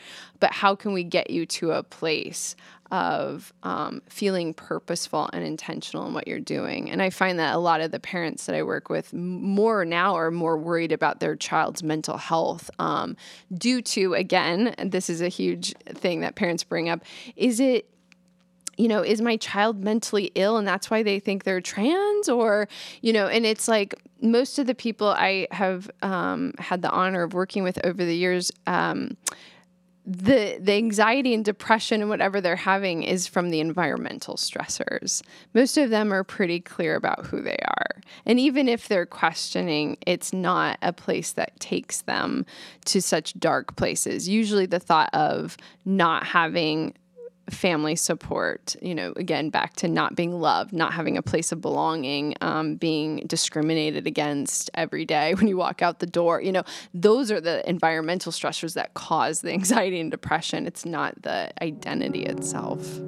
[0.40, 2.56] but how can we get you to a place
[2.90, 6.90] of um, feeling purposeful and intentional in what you're doing.
[6.90, 10.16] And I find that a lot of the parents that I work with more now
[10.16, 13.16] are more worried about their child's mental health um,
[13.56, 17.04] due to, again, this is a huge thing that parents bring up.
[17.36, 17.86] Is it
[18.80, 22.30] you know, is my child mentally ill and that's why they think they're trans?
[22.30, 22.66] Or,
[23.02, 27.22] you know, and it's like most of the people I have um, had the honor
[27.22, 28.50] of working with over the years.
[28.66, 29.18] Um,
[30.06, 35.22] the the anxiety and depression and whatever they're having is from the environmental stressors.
[35.52, 38.00] Most of them are pretty clear about who they are.
[38.24, 42.46] And even if they're questioning, it's not a place that takes them
[42.86, 44.26] to such dark places.
[44.26, 46.94] Usually the thought of not having
[47.50, 51.60] family support, you know, again, back to not being loved, not having a place of
[51.60, 56.62] belonging, um, being discriminated against every day when you walk out the door, you know,
[56.94, 60.66] those are the environmental stressors that cause the anxiety and depression.
[60.66, 62.98] It's not the identity itself.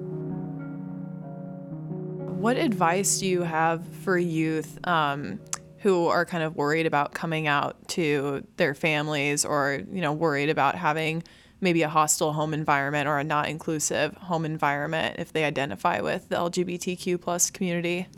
[2.42, 5.38] What advice do you have for youth um,
[5.78, 10.50] who are kind of worried about coming out to their families or, you know, worried
[10.50, 11.22] about having
[11.62, 16.28] maybe a hostile home environment or a not inclusive home environment if they identify with
[16.28, 18.08] the LGBTQ plus community?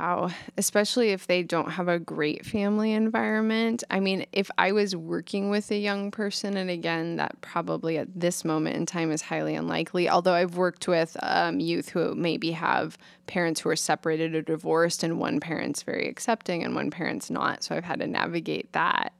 [0.00, 0.30] Wow.
[0.56, 3.84] Especially if they don't have a great family environment.
[3.90, 8.08] I mean, if I was working with a young person, and again, that probably at
[8.18, 12.52] this moment in time is highly unlikely, although I've worked with um, youth who maybe
[12.52, 17.28] have parents who are separated or divorced, and one parent's very accepting and one parent's
[17.28, 17.62] not.
[17.62, 19.12] So I've had to navigate that.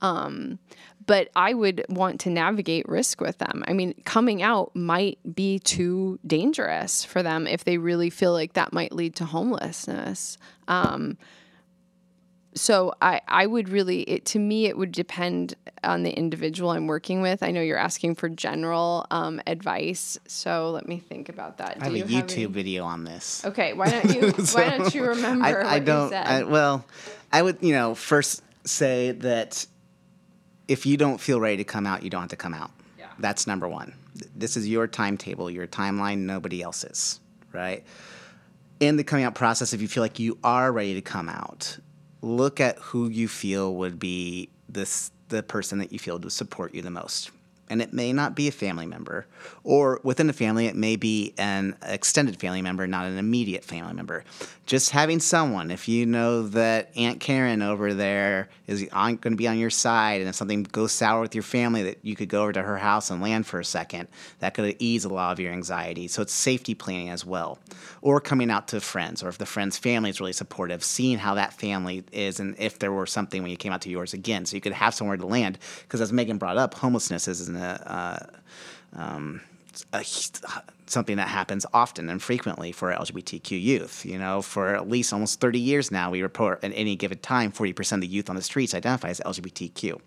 [0.00, 0.58] Um,
[1.06, 3.64] but I would want to navigate risk with them.
[3.66, 8.54] I mean, coming out might be too dangerous for them if they really feel like
[8.54, 10.38] that might lead to homelessness.
[10.68, 11.16] Um,
[12.54, 16.86] so I, I would really it to me it would depend on the individual I'm
[16.86, 17.42] working with.
[17.42, 21.78] I know you're asking for general um, advice, so let me think about that.
[21.80, 23.44] I have Do a you YouTube any- video on this.
[23.44, 26.04] Okay, why don't you why don't you remember I, what I don't.
[26.04, 26.26] you said?
[26.26, 26.84] I, well,
[27.32, 29.66] I would, you know, first say that
[30.68, 32.70] if you don't feel ready to come out, you don't have to come out.
[32.98, 33.06] Yeah.
[33.18, 33.94] That's number one.
[34.34, 37.20] This is your timetable, your timeline, nobody else's,
[37.52, 37.84] right?
[38.80, 41.78] In the coming out process, if you feel like you are ready to come out,
[42.22, 46.74] look at who you feel would be this the person that you feel to support
[46.74, 47.30] you the most.
[47.70, 49.26] And it may not be a family member,
[49.62, 53.94] or within the family, it may be an extended family member, not an immediate family
[53.94, 54.22] member.
[54.66, 59.48] Just having someone, if you know that Aunt Karen over there is going to be
[59.48, 62.42] on your side, and if something goes sour with your family, that you could go
[62.42, 64.08] over to her house and land for a second,
[64.40, 66.06] that could ease a lot of your anxiety.
[66.08, 67.58] So it's safety planning as well.
[68.02, 71.34] Or coming out to friends, or if the friend's family is really supportive, seeing how
[71.34, 74.44] that family is, and if there were something when you came out to yours again,
[74.44, 75.58] so you could have somewhere to land.
[75.82, 78.26] Because as Megan brought up, homelessness is an, uh,
[78.96, 79.40] um,
[79.92, 80.04] a,
[80.86, 84.04] something that happens often and frequently for LGBTQ youth.
[84.04, 87.52] You know, for at least almost 30 years now, we report at any given time
[87.52, 90.00] 40% of the youth on the streets identify as LGBTQ.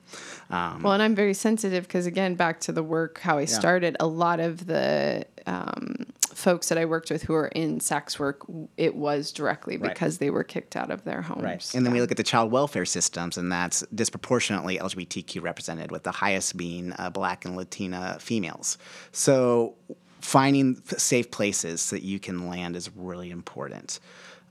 [0.50, 3.98] Um, Well, and I'm very sensitive because, again, back to the work, how I started,
[4.00, 6.06] a lot of the um,
[6.38, 8.46] folks that I worked with who were in sex work,
[8.78, 9.92] it was directly Right.
[9.92, 11.42] because they were kicked out of their homes.
[11.44, 11.74] Right.
[11.74, 16.04] And then we look at the child welfare systems, and that's disproportionately LGBTQ represented, with
[16.04, 18.78] the highest being uh, black and Latina females.
[19.12, 19.74] So
[20.22, 24.00] finding safe places that you can land is really important.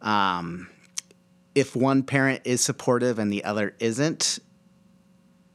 [0.02, 0.68] Um,
[1.54, 4.40] if one parent is supportive and the other isn't,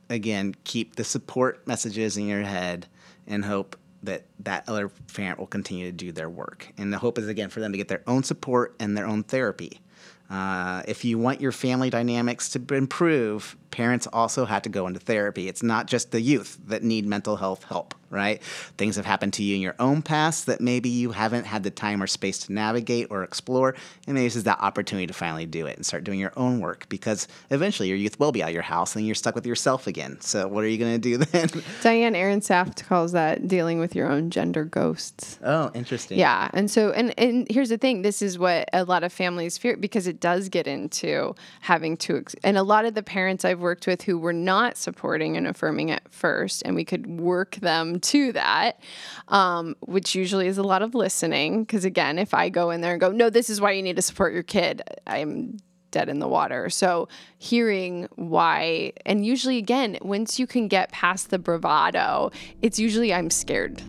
[0.09, 2.87] again, keep the support messages in your head
[3.27, 6.71] and hope that that other parent will continue to do their work.
[6.77, 9.23] And the hope is, again, for them to get their own support and their own
[9.23, 9.81] therapy.
[10.29, 14.99] Uh, if you want your family dynamics to improve, parents also had to go into
[14.99, 15.47] therapy.
[15.47, 18.41] It's not just the youth that need mental health help, right?
[18.77, 21.69] Things have happened to you in your own past that maybe you haven't had the
[21.71, 23.75] time or space to navigate or explore,
[24.07, 26.59] and maybe this is that opportunity to finally do it and start doing your own
[26.59, 29.45] work because eventually your youth will be out of your house and you're stuck with
[29.45, 30.19] yourself again.
[30.21, 31.49] So what are you going to do then?
[31.81, 35.39] Diane Ehrensaft calls that dealing with your own gender ghosts.
[35.43, 36.19] oh, interesting.
[36.19, 39.57] Yeah, and so and and here's the thing: this is what a lot of families
[39.57, 43.45] fear because it does get into having to, ex- and a lot of the parents
[43.45, 47.55] I've worked with who were not supporting and affirming at first, and we could work
[47.55, 48.79] them to that,
[49.27, 51.63] um, which usually is a lot of listening.
[51.63, 53.95] Because again, if I go in there and go, "No, this is why you need
[53.95, 55.57] to support your kid," I'm
[55.91, 56.69] dead in the water.
[56.69, 63.13] So hearing why, and usually again, once you can get past the bravado, it's usually
[63.13, 63.81] I'm scared.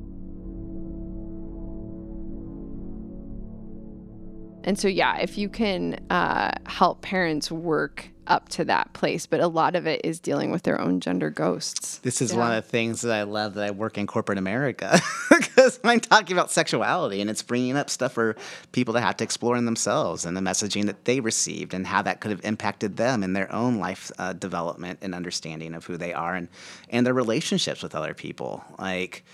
[4.64, 9.40] And so, yeah, if you can uh, help parents work up to that place, but
[9.40, 11.98] a lot of it is dealing with their own gender ghosts.
[11.98, 15.00] This is one of the things that I love that I work in corporate America
[15.30, 18.36] because I'm talking about sexuality and it's bringing up stuff for
[18.70, 22.02] people to have to explore in themselves and the messaging that they received and how
[22.02, 25.96] that could have impacted them in their own life uh, development and understanding of who
[25.96, 26.48] they are and,
[26.90, 28.64] and their relationships with other people.
[28.78, 29.24] Like,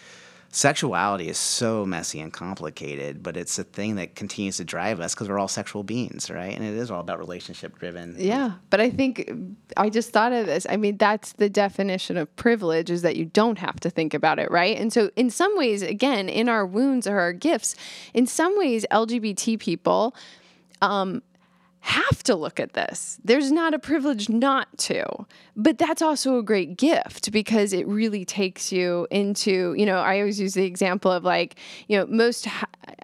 [0.51, 5.15] sexuality is so messy and complicated, but it's a thing that continues to drive us
[5.15, 6.57] because we're all sexual beings, right?
[6.57, 8.17] And it is all about relationship driven.
[8.19, 9.31] Yeah, but I think
[9.77, 10.67] I just thought of this.
[10.69, 14.39] I mean, that's the definition of privilege is that you don't have to think about
[14.39, 14.77] it, right?
[14.77, 17.77] And so, in some ways, again, in our wounds or our gifts.
[18.15, 20.15] In some ways, LGBT people
[20.81, 21.23] um,
[21.81, 23.19] have to look at this.
[23.25, 28.25] There's not a privilege not to, but that's also a great gift because it really
[28.25, 32.47] takes you into, you know, I always use the example of like, you know, most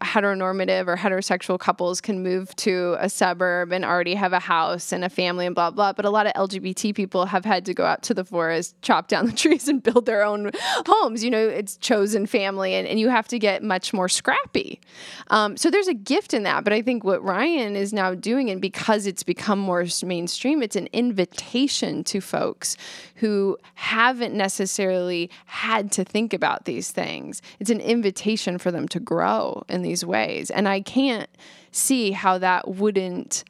[0.03, 5.05] heteronormative or heterosexual couples can move to a suburb and already have a house and
[5.05, 5.93] a family and blah, blah.
[5.93, 9.09] But a lot of LGBT people have had to go out to the forest, chop
[9.09, 10.51] down the trees, and build their own
[10.87, 11.25] homes.
[11.25, 14.81] You know, it's chosen family, and, and you have to get much more scrappy.
[15.29, 16.65] Um, so there's a gift in that.
[16.65, 20.75] But I think what Ryan is now doing, and because it's become more mainstream, it's
[20.75, 22.79] an invitation to folks
[23.17, 27.43] who haven't necessarily had to think about these things.
[27.61, 30.49] It's an invitation for them to grow in these ways.
[30.49, 31.29] And I can't
[31.73, 33.45] see how that wouldn't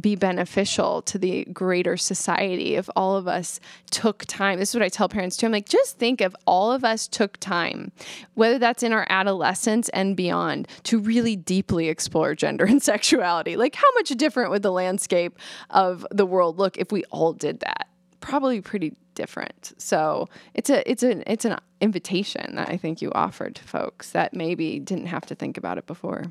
[0.00, 4.58] be beneficial to the greater society if all of us took time.
[4.58, 5.46] This is what I tell parents too.
[5.46, 7.92] I'm like, just think if all of us took time,
[8.34, 13.56] whether that's in our adolescence and beyond, to really deeply explore gender and sexuality.
[13.56, 15.38] Like, how much different would the landscape
[15.70, 17.88] of the world look if we all did that?
[18.20, 19.72] Probably pretty different.
[19.78, 24.12] So it's a it's an it's an invitation that I think you offered to folks
[24.12, 26.24] that maybe didn't have to think about it before.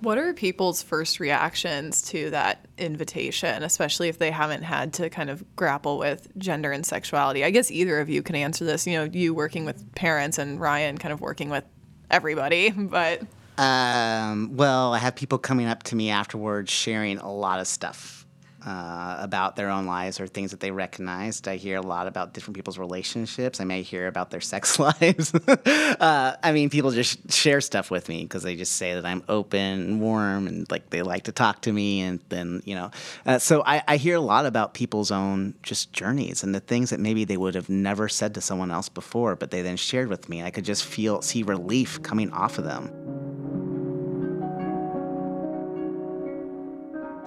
[0.00, 5.28] What are people's first reactions to that invitation, especially if they haven't had to kind
[5.28, 7.44] of grapple with gender and sexuality?
[7.44, 8.86] I guess either of you can answer this.
[8.86, 11.64] You know, you working with parents and Ryan kind of working with
[12.10, 13.22] everybody, but.
[13.58, 18.19] Um, well, I have people coming up to me afterwards sharing a lot of stuff
[18.64, 21.48] uh, about their own lives or things that they recognized.
[21.48, 23.60] I hear a lot about different people's relationships.
[23.60, 25.34] I may hear about their sex lives.
[25.46, 29.22] uh, I mean, people just share stuff with me because they just say that I'm
[29.28, 32.00] open and warm and like they like to talk to me.
[32.02, 32.90] And then, you know,
[33.26, 36.90] uh, so I, I hear a lot about people's own just journeys and the things
[36.90, 40.08] that maybe they would have never said to someone else before, but they then shared
[40.08, 40.42] with me.
[40.42, 43.59] I could just feel, see relief coming off of them.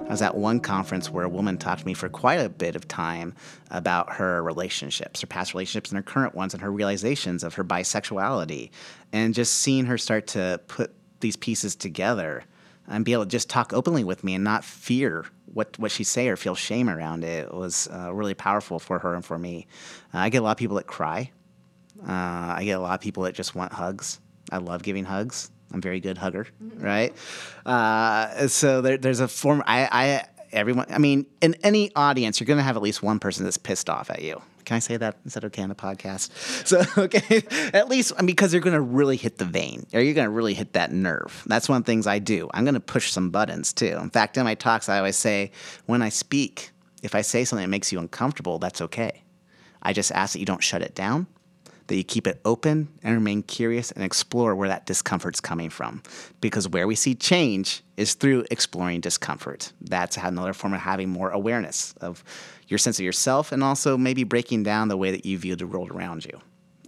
[0.06, 2.76] I was at one conference where a woman talked to me for quite a bit
[2.76, 3.34] of time
[3.72, 7.64] about her relationships, her past relationships and her current ones, and her realizations of her
[7.64, 8.70] bisexuality.
[9.14, 12.44] And just seeing her start to put these pieces together
[12.88, 16.04] and be able to just talk openly with me and not fear what, what she
[16.04, 19.68] say or feel shame around it was uh, really powerful for her and for me.
[20.14, 21.32] Uh, I get a lot of people that cry.
[22.02, 22.12] Uh,
[22.58, 24.20] I get a lot of people that just want hugs.
[24.52, 25.50] I love giving hugs.
[25.74, 26.84] I'm very good hugger, mm-hmm.
[26.84, 27.14] right?
[27.66, 29.64] Uh, so there, there's a form.
[29.66, 30.86] I, I, everyone.
[30.90, 33.90] I mean, in any audience, you're going to have at least one person that's pissed
[33.90, 34.42] off at you.
[34.66, 35.18] Can I say that?
[35.26, 36.30] Is that okay on the podcast?
[36.66, 37.44] So, okay,
[37.74, 40.28] at least I mean, because they're going to really hit the vein, or you're going
[40.28, 41.44] to really hit that nerve.
[41.48, 42.50] That's one of the things I do.
[42.54, 43.98] I'm going to push some buttons too.
[44.02, 45.52] In fact, in my talks, I always say,
[45.88, 46.72] when I speak,
[47.02, 49.24] if I say something that makes you uncomfortable, that's okay.
[49.82, 51.28] I just ask that you don't shut it down
[51.94, 56.02] that you keep it open and remain curious and explore where that discomfort's coming from.
[56.42, 59.72] Because where we see change is through exploring discomfort.
[59.80, 62.24] That's another form of having more awareness of
[62.68, 65.68] your sense of yourself and also maybe breaking down the way that you view the
[65.68, 66.42] world around you.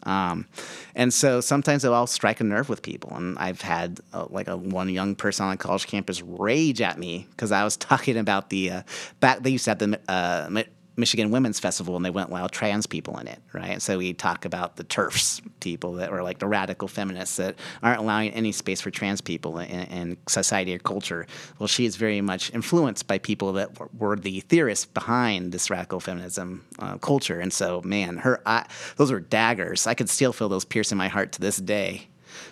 [0.08, 0.47] Um,
[0.95, 3.16] and so sometimes I'll strike a nerve with people.
[3.16, 7.28] And I've had uh, like a one young person on college campus rage at me
[7.30, 8.82] because I was talking about the uh,
[9.20, 9.43] back.
[9.43, 10.64] They used to have the uh,
[10.98, 13.82] Michigan Women's Festival and they went wild trans people in it, right?
[13.82, 18.00] So we talk about the TERFs people that were like the radical feminists that aren't
[18.00, 21.28] allowing any space for trans people in, in society or culture.
[21.60, 26.00] Well, she is very much influenced by people that were the theorists behind this radical
[26.00, 27.39] feminism uh, culture.
[27.39, 28.66] And so, man, her I,
[28.96, 29.88] those were daggers.
[29.88, 32.08] I could still feel those piercing my heart to this day.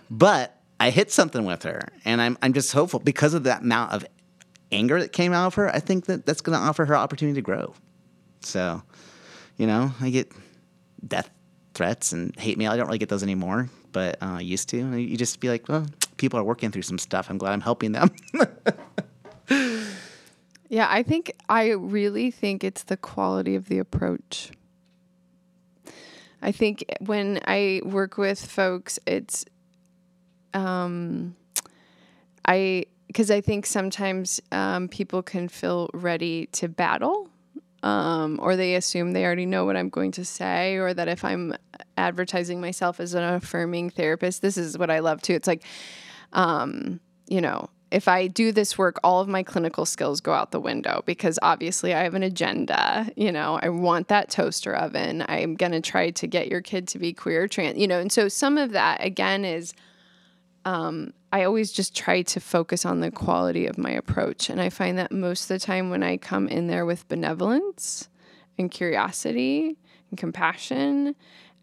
[0.10, 3.94] But I hit something with her, and I'm I'm just hopeful because of that amount
[3.94, 4.06] of
[4.72, 5.74] anger that came out of her.
[5.74, 7.74] I think that that's going to offer her opportunity to grow.
[8.46, 8.82] So,
[9.58, 10.32] you know, I get
[11.08, 11.30] death
[11.74, 12.72] threats and hate mail.
[12.72, 14.98] I don't really get those anymore, but uh, I used to.
[14.98, 15.86] You just be like, well,
[16.18, 17.30] people are working through some stuff.
[17.30, 18.12] I'm glad I'm helping them.
[20.70, 24.52] yeah, I think, I really think it's the quality of the approach.
[26.42, 29.46] I think when I work with folks, it's,
[30.54, 31.36] um,
[32.46, 37.30] I, because I think sometimes um, people can feel ready to battle
[37.84, 41.24] um, or they assume they already know what I'm going to say, or that if
[41.24, 41.54] I'm
[41.98, 45.34] advertising myself as an affirming therapist, this is what I love too.
[45.34, 45.64] It's like,
[46.32, 50.52] um, you know, if I do this work, all of my clinical skills go out
[50.52, 53.12] the window because obviously I have an agenda.
[53.16, 55.24] You know, I want that toaster oven.
[55.28, 58.12] I'm going to try to get your kid to be queer, trans, you know, and
[58.12, 59.74] so some of that again is
[60.66, 64.52] um, I always just try to focus on the quality of my approach.
[64.52, 68.08] And I find that most of the time when I come in there with benevolence
[68.60, 69.76] and curiosity
[70.12, 71.16] and compassion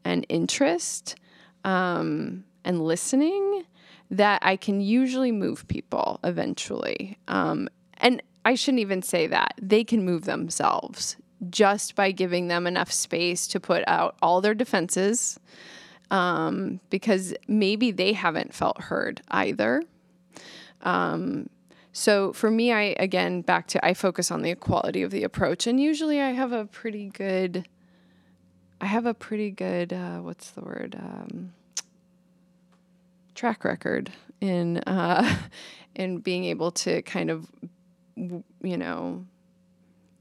[0.04, 1.14] and interest
[1.62, 3.62] um, and listening,
[4.10, 7.16] that I can usually move people eventually.
[7.28, 7.68] Um,
[7.98, 9.54] and I shouldn't even say that.
[9.62, 11.16] They can move themselves
[11.48, 15.38] just by giving them enough space to put out all their defenses
[16.10, 19.82] um, because maybe they haven't felt heard either.
[20.82, 21.48] Um,
[21.92, 25.66] so for me, I again back to I focus on the quality of the approach,
[25.66, 27.68] and usually I have a pretty good.
[28.80, 31.52] I have a pretty good uh, what's the word um,
[33.34, 35.36] track record in uh,
[35.94, 37.50] in being able to kind of
[38.16, 39.26] you know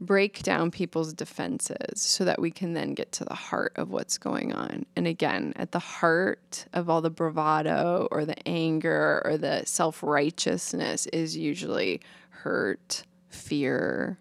[0.02, 4.18] break down people's defenses so that we can then get to the heart of what's
[4.18, 4.86] going on.
[4.96, 10.02] And again, at the heart of all the bravado or the anger or the self
[10.02, 14.18] righteousness is usually hurt, fear.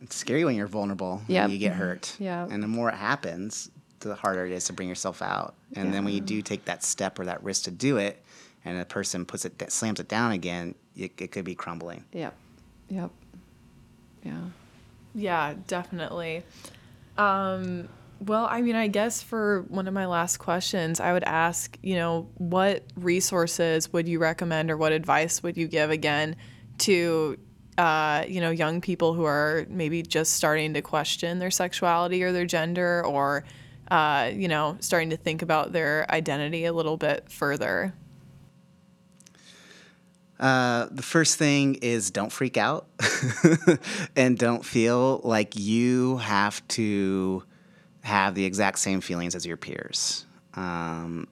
[0.00, 1.22] It's scary when you're vulnerable.
[1.26, 1.46] Yeah.
[1.46, 2.16] You get hurt.
[2.18, 2.46] Yeah.
[2.50, 5.54] And the more it happens, the harder it is to bring yourself out.
[5.74, 8.22] And then when you do take that step or that risk to do it,
[8.64, 12.04] and a person puts it, slams it down again, it, it could be crumbling.
[12.12, 12.34] Yep.
[12.88, 13.10] Yep.
[14.22, 14.40] Yeah.
[15.14, 16.44] Yeah, definitely.
[17.18, 17.88] Um,
[18.20, 21.96] well, I mean, I guess for one of my last questions, I would ask, you
[21.96, 26.36] know, what resources would you recommend or what advice would you give again
[26.78, 27.38] to,
[27.78, 32.30] uh, you know, young people who are maybe just starting to question their sexuality or
[32.30, 33.44] their gender or,
[33.90, 37.94] uh, you know, starting to think about their identity a little bit further?
[40.40, 42.86] Uh, the first thing is don't freak out
[44.16, 47.44] and don't feel like you have to
[48.00, 50.24] have the exact same feelings as your peers.
[50.54, 51.28] Um,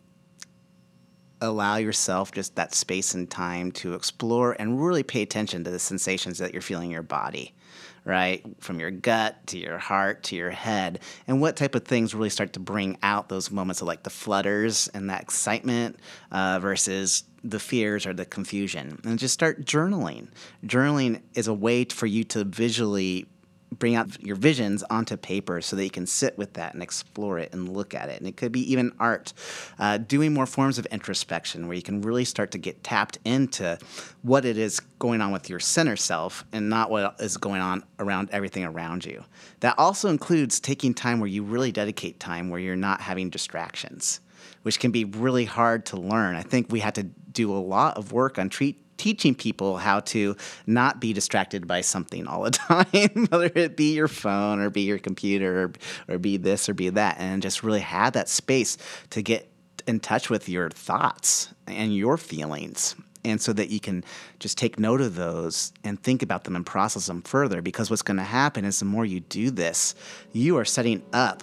[1.41, 5.79] allow yourself just that space and time to explore and really pay attention to the
[5.79, 7.55] sensations that you're feeling in your body
[8.09, 8.43] right?
[8.59, 11.01] From your gut to your heart to your head.
[11.27, 14.11] And what type of things really start to bring out those moments of like the
[14.11, 16.01] flutters and that excitement
[16.33, 18.99] uh, versus the fears or the confusion?
[19.05, 20.29] And just start journaling.
[20.65, 23.27] Journaling is a way for you to visually
[23.73, 27.39] bring out your visions onto paper so that you can sit with that and explore
[27.39, 28.19] it and look at it.
[28.19, 29.33] And it could be even art,
[29.79, 33.79] uh, doing more forms of introspection where you can really start to get tapped into
[34.23, 37.85] what it is going on with your center self and not what is going on
[37.99, 39.25] around everything around you.
[39.61, 44.21] That also includes taking time where you really dedicate time where you're not having distractions.
[44.63, 46.35] Which can be really hard to learn.
[46.35, 50.01] I think we had to do a lot of work on treat, teaching people how
[50.01, 50.37] to
[50.67, 54.83] not be distracted by something all the time, whether it be your phone or be
[54.83, 58.77] your computer or, or be this or be that, and just really have that space
[59.11, 59.49] to get
[59.87, 62.95] in touch with your thoughts and your feelings.
[63.25, 64.05] And so that you can
[64.39, 67.61] just take note of those and think about them and process them further.
[67.61, 69.95] Because what's going to happen is the more you do this,
[70.33, 71.43] you are setting up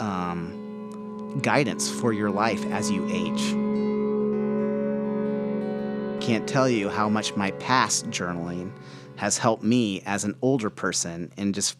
[0.00, 3.67] um, guidance for your life as you age
[6.28, 8.70] can't tell you how much my past journaling
[9.18, 11.76] has helped me as an older person in just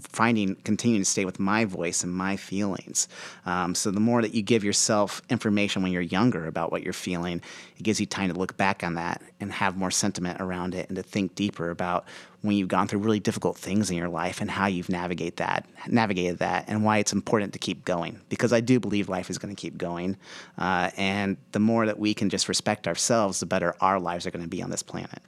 [0.00, 3.08] finding, continuing to stay with my voice and my feelings.
[3.44, 6.94] Um, so the more that you give yourself information when you're younger about what you're
[6.94, 7.42] feeling,
[7.76, 10.88] it gives you time to look back on that and have more sentiment around it
[10.88, 12.06] and to think deeper about
[12.40, 15.66] when you've gone through really difficult things in your life and how you've navigate that,
[15.88, 18.18] navigated that, and why it's important to keep going.
[18.30, 20.16] Because I do believe life is going to keep going,
[20.56, 24.30] uh, and the more that we can just respect ourselves, the better our lives are
[24.30, 25.20] going to be on this planet.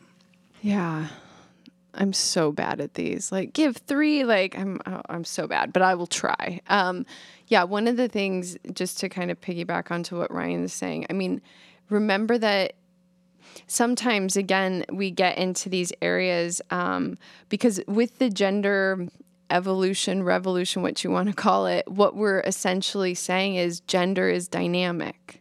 [0.62, 1.08] Yeah.
[1.95, 3.32] I'm so bad at these.
[3.32, 6.61] Like give 3 like I'm oh, I'm so bad, but I will try.
[6.68, 7.07] Um
[7.47, 11.07] yeah, one of the things just to kind of piggyback onto what Ryan is saying.
[11.11, 11.43] I mean,
[11.88, 12.74] remember that
[13.66, 17.18] sometimes again we get into these areas um,
[17.49, 19.09] because with the gender
[19.51, 24.47] evolution revolution what you want to call it what we're essentially saying is gender is
[24.47, 25.39] dynamic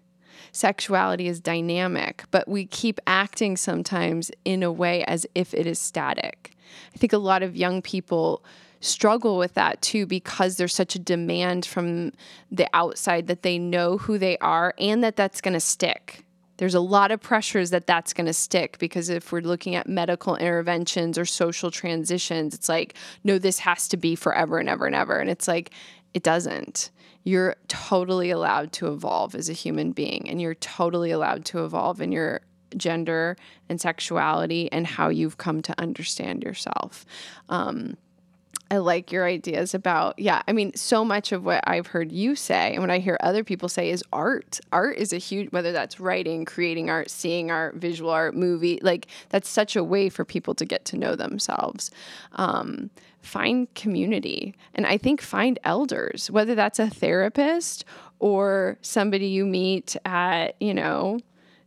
[0.51, 5.79] sexuality is dynamic but we keep acting sometimes in a way as if it is
[5.79, 6.55] static
[6.93, 8.43] i think a lot of young people
[8.81, 12.11] struggle with that too because there's such a demand from
[12.49, 16.23] the outside that they know who they are and that that's going to stick
[16.59, 19.87] there's a lot of pressures that that's going to stick because if we're looking at
[19.87, 24.85] medical interventions or social transitions, it's like, no, this has to be forever and ever
[24.85, 25.19] and ever.
[25.19, 25.71] And it's like,
[26.13, 26.89] it doesn't.
[27.29, 32.01] You're totally allowed to evolve as a human being, and you're totally allowed to evolve
[32.01, 32.41] in your
[32.75, 33.37] gender
[33.69, 37.05] and sexuality and how you've come to understand yourself.
[37.47, 37.97] Um,
[38.71, 42.35] I like your ideas about, yeah, I mean, so much of what I've heard you
[42.35, 44.59] say and what I hear other people say is art.
[44.71, 49.07] Art is a huge, whether that's writing, creating art, seeing art, visual art, movie, like
[49.29, 51.89] that's such a way for people to get to know themselves.
[52.33, 52.91] Um,
[53.21, 54.55] find community.
[54.73, 57.85] And I think find elders, whether that's a therapist
[58.19, 61.19] or somebody you meet at, you know,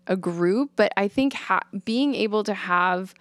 [0.06, 0.72] a group.
[0.76, 3.14] But I think ha- being able to have,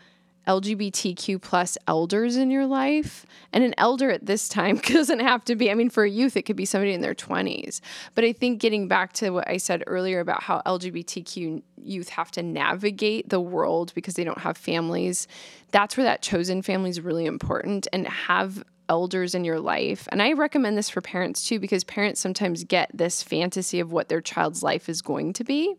[0.47, 3.25] LGBTQ plus elders in your life.
[3.53, 6.35] And an elder at this time doesn't have to be, I mean, for a youth,
[6.35, 7.81] it could be somebody in their 20s.
[8.15, 12.31] But I think getting back to what I said earlier about how LGBTQ youth have
[12.31, 15.27] to navigate the world because they don't have families,
[15.71, 20.07] that's where that chosen family is really important and have elders in your life.
[20.11, 24.09] And I recommend this for parents too because parents sometimes get this fantasy of what
[24.09, 25.75] their child's life is going to be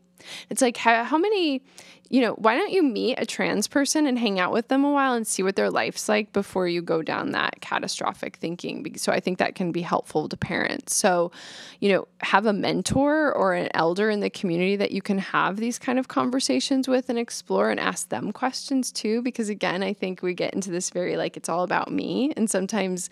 [0.51, 1.63] It's like how, how many,
[2.11, 4.91] you know, why don't you meet a trans person and hang out with them a
[4.91, 8.97] while and see what their life's like before you go down that catastrophic thinking?
[8.99, 10.95] So I think that can be helpful to parents.
[10.95, 11.33] So,
[11.81, 15.57] you know, have a mentor or an elder in the community that you can have
[15.57, 19.23] these kind of conversations with and explore and ask them questions too.
[19.23, 22.33] Because again, I think we get into this very like it's all about me.
[22.37, 23.09] And sometimes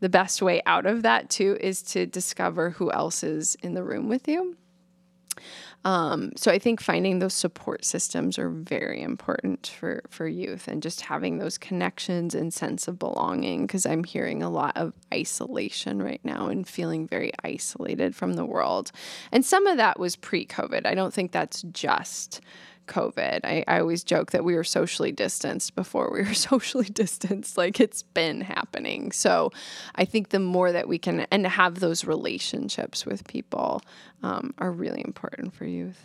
[0.00, 3.82] the best way out of that too is to discover who else is in the
[3.82, 4.56] room with you.
[5.88, 10.82] Um, so I think finding those support systems are very important for for youth, and
[10.82, 13.66] just having those connections and sense of belonging.
[13.66, 18.44] Because I'm hearing a lot of isolation right now and feeling very isolated from the
[18.44, 18.92] world,
[19.32, 20.84] and some of that was pre-COVID.
[20.84, 22.42] I don't think that's just
[22.88, 23.40] COVID.
[23.44, 27.56] I, I always joke that we were socially distanced before we were socially distanced.
[27.56, 29.12] Like it's been happening.
[29.12, 29.52] So
[29.94, 33.82] I think the more that we can and have those relationships with people
[34.22, 36.04] um, are really important for youth.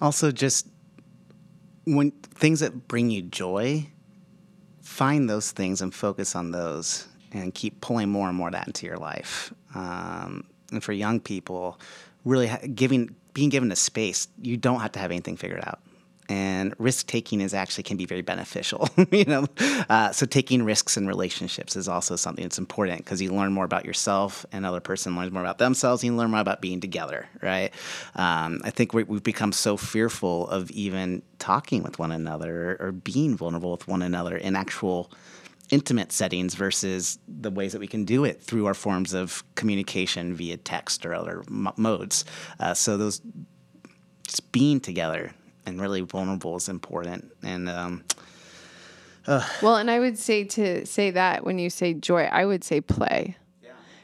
[0.00, 0.66] Also, just
[1.84, 3.86] when things that bring you joy,
[4.82, 8.66] find those things and focus on those and keep pulling more and more of that
[8.66, 9.52] into your life.
[9.74, 11.78] Um, and for young people,
[12.24, 15.80] really giving being given a space, you don't have to have anything figured out
[16.32, 19.46] and risk taking is actually can be very beneficial you know?
[19.90, 23.66] Uh, so taking risks in relationships is also something that's important because you learn more
[23.66, 27.28] about yourself and another person learns more about themselves you learn more about being together
[27.42, 27.70] right?
[28.14, 32.86] Um, i think we have become so fearful of even talking with one another or,
[32.86, 35.12] or being vulnerable with one another in actual
[35.70, 40.34] intimate settings versus the ways that we can do it through our forms of communication
[40.34, 42.26] via text or other m- modes.
[42.60, 43.22] Uh, so those
[44.26, 45.32] just being together
[45.66, 47.32] and really vulnerable is important.
[47.42, 48.04] And um,
[49.26, 52.64] uh, well, and I would say to say that when you say joy, I would
[52.64, 53.36] say play.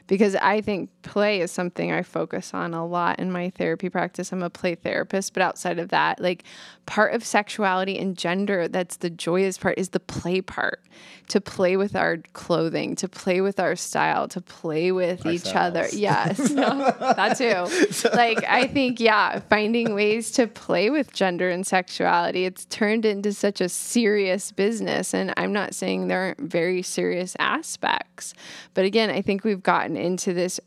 [0.07, 4.31] Because I think play is something I focus on a lot in my therapy practice.
[4.31, 6.43] I'm a play therapist, but outside of that, like
[6.85, 10.81] part of sexuality and gender, that's the joyous part, is the play part
[11.29, 15.47] to play with our clothing, to play with our style, to play with Ourselves.
[15.47, 15.87] each other.
[15.93, 18.09] Yes, no, that too.
[18.15, 22.45] Like I think, yeah, finding ways to play with gender and sexuality.
[22.45, 27.35] It's turned into such a serious business, and I'm not saying there aren't very serious
[27.39, 28.33] aspects,
[28.73, 30.59] but again, I think we've gotten into this.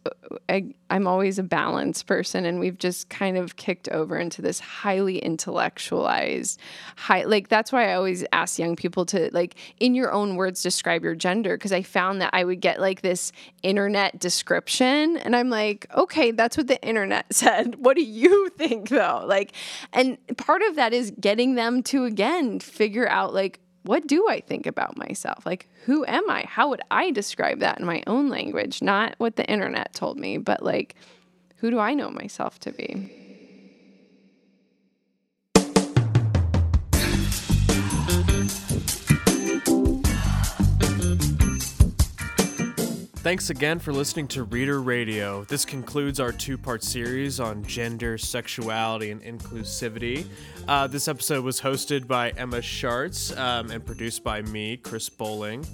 [0.48, 4.60] I, I'm always a balanced person, and we've just kind of kicked over into this
[4.60, 6.60] highly intellectualized,
[6.96, 7.24] high.
[7.24, 10.62] Like that's why I always ask young people to like in your own words words
[10.62, 15.34] describe your gender because I found that I would get like this internet description and
[15.34, 17.76] I'm like, okay, that's what the internet said.
[17.76, 19.22] What do you think though?
[19.24, 19.52] Like,
[19.92, 24.40] and part of that is getting them to again figure out like, what do I
[24.40, 25.44] think about myself?
[25.44, 26.44] Like, who am I?
[26.46, 28.82] How would I describe that in my own language?
[28.82, 30.94] Not what the internet told me, but like,
[31.56, 33.21] who do I know myself to be?
[43.22, 45.44] Thanks again for listening to Reader Radio.
[45.44, 50.26] This concludes our two part series on gender, sexuality, and inclusivity.
[50.66, 55.64] Uh, this episode was hosted by Emma Schartz um, and produced by me, Chris Bowling.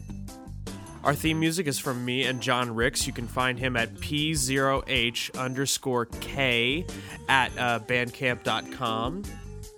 [1.02, 3.06] Our theme music is from me and John Ricks.
[3.06, 6.84] You can find him at P0H underscore K
[7.30, 9.22] at uh, bandcamp.com.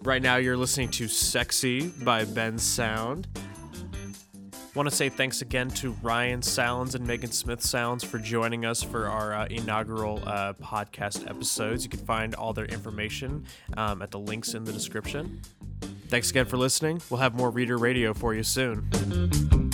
[0.02, 3.26] Right now, you're listening to Sexy by Bensound.
[4.80, 8.82] Want to say thanks again to Ryan Sallans and Megan Smith Sallans for joining us
[8.82, 11.84] for our uh, inaugural uh, podcast episodes.
[11.84, 13.44] You can find all their information
[13.76, 15.42] um, at the links in the description.
[16.08, 17.02] Thanks again for listening.
[17.10, 19.69] We'll have more Reader Radio for you soon.